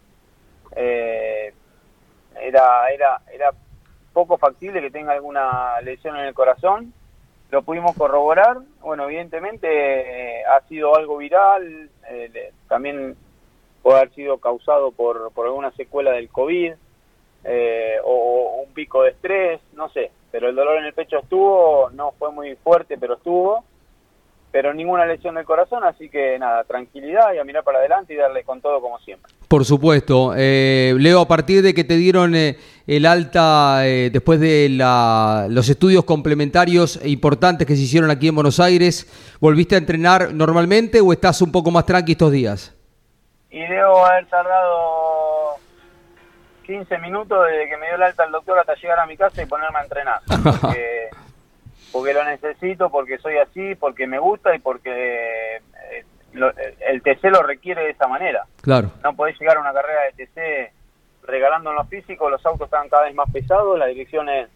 [0.75, 1.53] Eh,
[2.41, 3.51] era, era, era
[4.13, 6.93] poco factible que tenga alguna lesión en el corazón.
[7.51, 8.59] Lo pudimos corroborar.
[8.81, 13.17] Bueno, evidentemente eh, ha sido algo viral, eh, también
[13.83, 16.75] puede haber sido causado por, por alguna secuela del COVID.
[17.45, 21.89] Eh, o un pico de estrés, no sé, pero el dolor en el pecho estuvo,
[21.91, 23.65] no fue muy fuerte, pero estuvo,
[24.51, 28.17] pero ninguna lesión del corazón, así que nada, tranquilidad y a mirar para adelante y
[28.17, 29.33] darle con todo como siempre.
[29.47, 30.33] Por supuesto.
[30.37, 35.69] Eh, Leo, a partir de que te dieron eh, el alta después de la, los
[35.69, 39.07] estudios complementarios e importantes que se hicieron aquí en Buenos Aires,
[39.41, 42.75] ¿volviste a entrenar normalmente o estás un poco más tranqui estos días?
[43.51, 45.57] Y debo haber tardado
[46.69, 49.43] 15 minutos desde que me dio el alta el doctor hasta llegar a mi casa
[49.43, 50.21] y ponerme a entrenar.
[50.45, 51.09] Porque,
[51.93, 56.05] lo necesito, porque soy así, porque me gusta y porque eh,
[56.87, 58.45] el TC lo requiere de esa manera.
[58.61, 58.91] Claro.
[59.03, 60.73] No podés llegar a una carrera de TC
[61.25, 64.49] regalando en lo físico, los autos están cada vez más pesados, las direcciones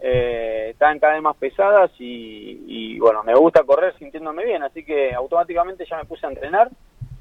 [0.00, 5.12] eh, están cada vez más pesadas y, bueno, me gusta correr sintiéndome bien, así que
[5.12, 6.70] automáticamente ya me puse a entrenar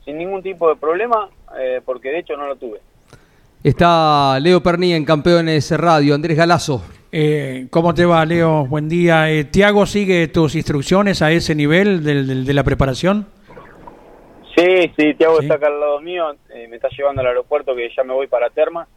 [0.06, 1.28] sin ningún tipo de problema,
[1.60, 2.80] eh, porque de hecho no lo tuve.
[3.64, 6.14] Está Leo Pernía en Campeones Radio.
[6.14, 6.84] Andrés Galazo.
[7.12, 8.66] Eh, ¿Cómo te va, Leo?
[8.66, 9.30] Buen día.
[9.32, 13.28] Eh, ¿Tiago sigue tus instrucciones a ese nivel de la preparación?
[14.58, 16.32] Sí, sí, Tiago está acá al lado mío.
[16.50, 18.88] Eh, me está llevando al aeropuerto que ya me voy para Terma.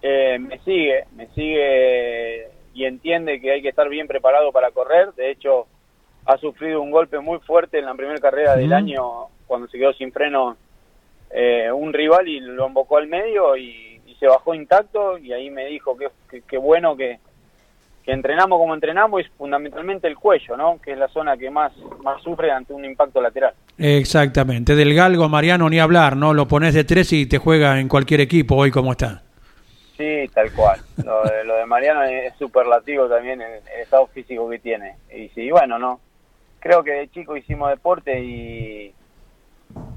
[0.00, 5.12] Eh, me sigue, me sigue y entiende que hay que estar bien preparado para correr.
[5.14, 5.66] De hecho,
[6.26, 9.92] ha sufrido un golpe muy fuerte en la primera carrera del año cuando se quedó
[9.94, 10.56] sin freno
[11.30, 13.87] eh, un rival y lo embocó al medio y,
[14.18, 17.18] se bajó intacto y ahí me dijo que, que, bueno que,
[18.04, 20.80] que, entrenamos como entrenamos y fundamentalmente el cuello, ¿no?
[20.80, 23.54] que es la zona que más, más sufre ante un impacto lateral.
[23.76, 26.34] Exactamente, del galgo Mariano ni hablar, ¿no?
[26.34, 29.22] Lo pones de tres y te juega en cualquier equipo hoy como está.
[29.96, 30.80] Sí, tal cual.
[31.04, 34.94] Lo de, lo de Mariano es superlativo también el, el, estado físico que tiene.
[35.12, 36.00] Y sí, bueno, no.
[36.60, 38.94] Creo que de chico hicimos deporte y,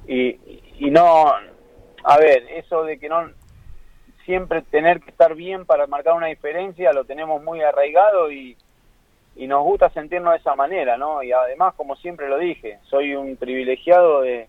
[0.08, 0.40] y,
[0.80, 1.32] y no,
[2.04, 3.30] a ver, eso de que no
[4.26, 8.58] siempre tener que estar bien para marcar una diferencia lo tenemos muy arraigado y,
[9.36, 11.24] y nos gusta sentirnos de esa manera, ¿no?
[11.24, 14.48] Y además, como siempre lo dije, soy un privilegiado de,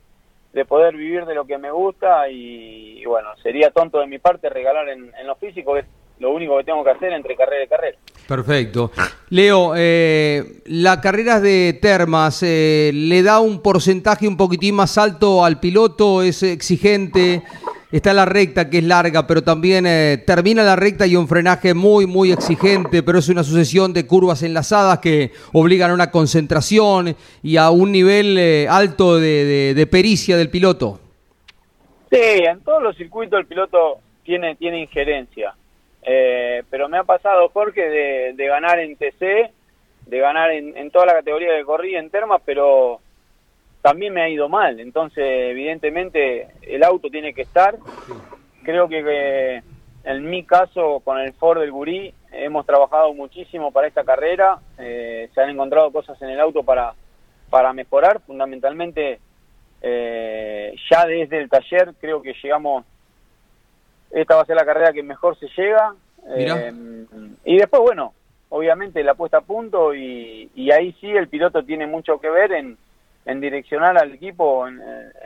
[0.53, 4.49] de poder vivir de lo que me gusta y, bueno, sería tonto de mi parte
[4.49, 5.87] regalar en, en lo físico, es
[6.19, 7.99] lo único que tengo que hacer entre carrera y carrera.
[8.29, 8.93] Perfecto.
[9.31, 15.45] Leo, eh, la carrera de Termas eh, le da un porcentaje un poquitín más alto
[15.45, 17.43] al piloto, es exigente.
[17.93, 21.75] Está la recta que es larga, pero también eh, termina la recta y un frenaje
[21.75, 27.15] muy, muy exigente, pero es una sucesión de curvas enlazadas que obligan a una concentración
[27.43, 31.01] y a un nivel eh, alto de, de, pericia del piloto.
[32.11, 35.55] Sí, en todos los circuitos el piloto tiene, tiene injerencia.
[36.03, 37.83] Eh, pero me ha pasado, Jorge,
[38.33, 39.51] de, ganar en TC,
[40.07, 43.01] de ganar en, toda la categoría de corrida en Termas, pero
[43.83, 44.81] también me ha ido mal.
[44.81, 47.77] Entonces, evidentemente, el auto tiene que estar.
[48.63, 49.63] Creo que,
[50.05, 54.59] en mi caso, con el Ford del Gurí, hemos trabajado muchísimo para esta carrera.
[54.79, 56.95] Eh, se han encontrado cosas en el auto para,
[57.51, 58.21] para mejorar.
[58.21, 59.19] Fundamentalmente,
[59.83, 62.85] eh, ya desde el taller creo que llegamos
[64.13, 65.95] esta va a ser la carrera que mejor se llega.
[66.37, 66.73] Eh,
[67.45, 68.15] y después, bueno,
[68.51, 72.77] obviamente la puesta a punto y, ahí sí el piloto tiene mucho que ver en,
[73.25, 74.81] direccionar al equipo en,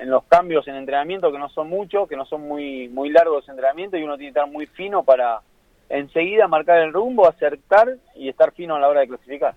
[0.04, 3.98] los cambios en entrenamiento, que no son muchos, que no son muy, muy largos entrenamientos
[3.98, 5.40] y uno tiene que estar muy fino para
[5.88, 9.54] enseguida marcar el rumbo, acertar y estar fino a la hora de clasificar.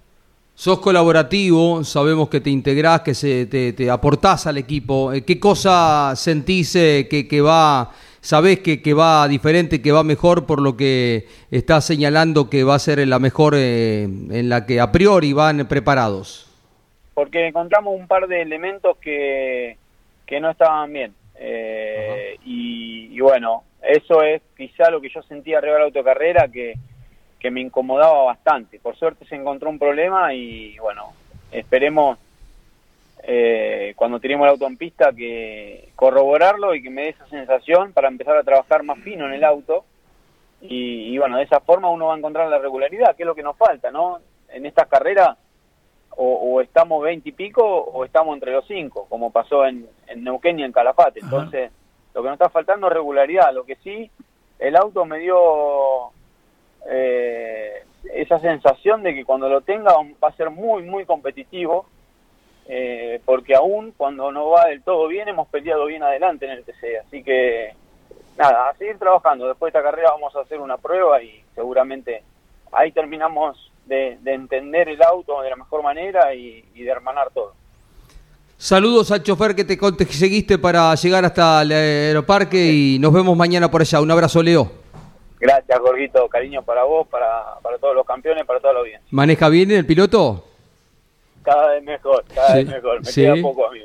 [0.54, 5.14] Sos colaborativo, sabemos que te integrás, que se, te, aportás al equipo.
[5.14, 10.04] Eh, ¿Qué cosa sentís eh, que, que va sabés que, que, va diferente, que va
[10.04, 14.66] mejor por lo que está señalando que va a ser la mejor eh, en la
[14.66, 16.49] que a priori van preparados?
[17.20, 19.76] Porque encontramos un par de elementos que,
[20.26, 21.14] que no estaban bien.
[21.36, 26.76] Eh, y, bueno, eso es quizá lo que yo sentía arriba de la autocarrera que,
[27.38, 28.80] que me incomodaba bastante.
[28.80, 31.12] Por suerte se encontró un problema y bueno,
[31.52, 32.18] esperemos
[33.24, 37.92] eh, cuando tenemos el auto en pista que corroborarlo y que me dé esa sensación
[37.92, 39.84] para empezar a trabajar más fino en el auto
[40.62, 43.44] y, bueno, de esa forma uno va a encontrar la regularidad, que es lo que
[43.44, 44.20] nos falta, ¿no?
[44.48, 45.38] En estas carreras
[46.22, 50.64] o, estamos 20 y pico o estamos entre los 5, como pasó en, Neuquén y
[50.64, 51.22] en Calafate.
[51.22, 51.72] Entonces,
[52.14, 53.54] lo que nos está faltando es regularidad.
[53.54, 54.12] Lo que sí,
[54.60, 56.12] el auto me dio
[56.90, 61.86] eh, esa sensación de que cuando lo tenga va a ser muy, muy competitivo
[62.72, 66.64] eh, porque aún cuando no va del todo bien hemos peleado bien adelante en el
[66.64, 67.74] TC, así que
[68.38, 72.22] nada, a seguir trabajando, después de esta carrera vamos a hacer una prueba y seguramente
[72.72, 77.54] ahí terminamos de, entender el auto de la mejor manera y, de hermanar todo.
[78.58, 83.70] Saludos al chofer que te seguiste para llegar hasta el aeroparque y nos vemos mañana
[83.72, 84.02] por allá.
[84.02, 84.72] Un abrazo, Leo.
[85.40, 86.28] Gracias, Gorguito.
[86.28, 89.08] Cariño para vos, para, para todos los campeones, para toda la audiencia.
[89.12, 90.46] ¿Maneja bien el piloto?
[91.50, 93.06] cada vez mejor, cada vez mejor.
[93.06, 93.80] Me queda poco a mí.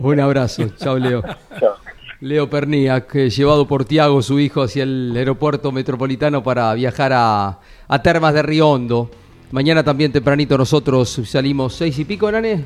[0.00, 0.68] Un abrazo.
[0.76, 1.22] Chao, Leo.
[2.22, 8.02] Leo Perniak, llevado por Tiago, su hijo, hacia el aeropuerto metropolitano para viajar a, a
[8.02, 9.10] Termas de Riondo.
[9.52, 12.62] Mañana también tempranito nosotros salimos seis y pico, Nane.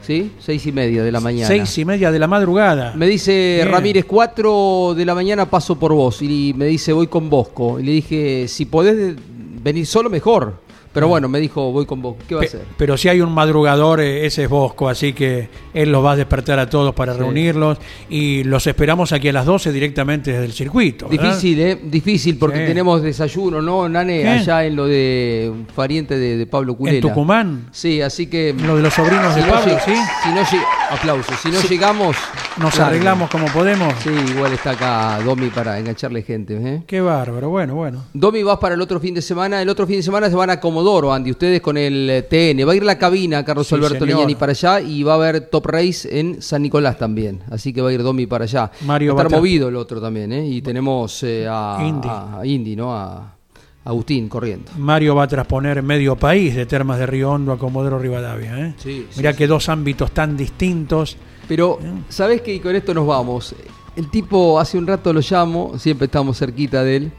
[0.00, 0.30] ¿Sí?
[0.38, 1.48] Seis y media de la mañana.
[1.48, 2.94] Seis y media de la madrugada.
[2.94, 6.22] Me dice Ramírez, cuatro de la mañana paso por vos.
[6.22, 7.80] Y me dice, voy con Bosco.
[7.80, 9.16] Y le dije, si podés
[9.60, 10.67] venir solo, mejor.
[10.98, 12.16] Pero bueno, me dijo, voy con vos.
[12.26, 12.62] ¿Qué va a hacer?
[12.76, 16.16] Pero si hay un madrugador, eh, ese es Bosco, así que él los va a
[16.16, 17.78] despertar a todos para reunirlos
[18.10, 21.06] y los esperamos aquí a las 12 directamente desde el circuito.
[21.08, 21.78] Difícil, ¿eh?
[21.80, 24.26] Difícil porque tenemos desayuno, ¿no, Nane?
[24.26, 26.96] Allá en lo de un pariente de, Pablo Culela.
[26.96, 27.68] ¿En Tucumán?
[27.70, 28.52] Sí, así que...
[28.54, 29.94] Lo de los sobrinos de Pablo, ¿sí?
[30.24, 30.40] Si no
[30.90, 31.36] aplausos.
[31.40, 32.16] Si no llegamos...
[32.58, 33.94] Nos arreglamos como podemos.
[34.02, 36.58] Sí, igual está acá Domi para engancharle gente.
[36.60, 36.82] ¿eh?
[36.88, 38.04] Qué bárbaro, bueno, bueno.
[38.12, 39.62] Domi, vas para el otro fin de semana.
[39.62, 40.58] El otro fin de semana se van a
[40.88, 41.30] Comodoro, Andy.
[41.30, 42.66] Ustedes con el eh, TN.
[42.66, 44.80] Va a ir la cabina, Carlos Alberto Leñani, para allá.
[44.80, 47.40] Y va a haber Top Race en San Nicolás también.
[47.50, 48.70] Así que va a ir Domi para allá.
[48.86, 50.32] Mario va a estar movido el otro también.
[50.32, 50.46] ¿eh?
[50.46, 51.78] Y tenemos eh, a,
[52.44, 52.74] Indy.
[52.74, 52.94] ¿no?
[52.94, 53.34] A
[53.84, 54.72] Agustín corriendo.
[54.78, 58.58] Mario va a transponer medio país de Termas de Río Hondo a Comodoro Rivadavia.
[58.58, 58.74] ¿eh?
[58.78, 61.16] Sí, Mirá que dos ámbitos tan distintos
[61.48, 61.78] pero,
[62.10, 62.60] ¿sabes qué?
[62.60, 63.54] Con esto nos vamos.
[63.96, 67.12] El tipo, hace un rato lo llamo, siempre estamos cerquita de él.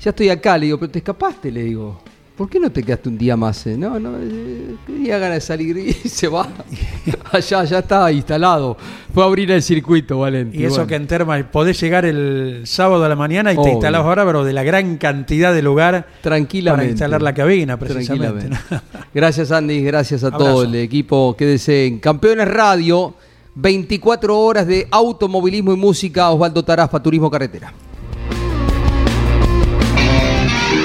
[0.00, 2.00] Ya estoy acá, le digo, pero te escapaste, le digo.
[2.36, 3.66] ¿Por qué no te quedaste un día más?
[3.66, 3.78] Eh?
[3.78, 6.46] No, no, eh, tenía ganas de salir y se va.
[7.32, 8.76] Allá, ya está instalado.
[9.14, 10.58] Fue a abrir el circuito, Valente.
[10.58, 14.02] Y eso que en Terma podés llegar el sábado a la mañana y te instalás
[14.02, 16.82] ahora, pero de la gran cantidad de lugar Tranquilamente.
[16.82, 18.50] para instalar la cabina, precisamente.
[19.14, 19.82] Gracias, Andy.
[19.82, 21.34] Gracias a todo el equipo.
[21.38, 23.14] Quédese en Campeones Radio.
[23.54, 26.28] 24 horas de automovilismo y música.
[26.28, 27.72] Osvaldo Tarafa, Turismo Carretera.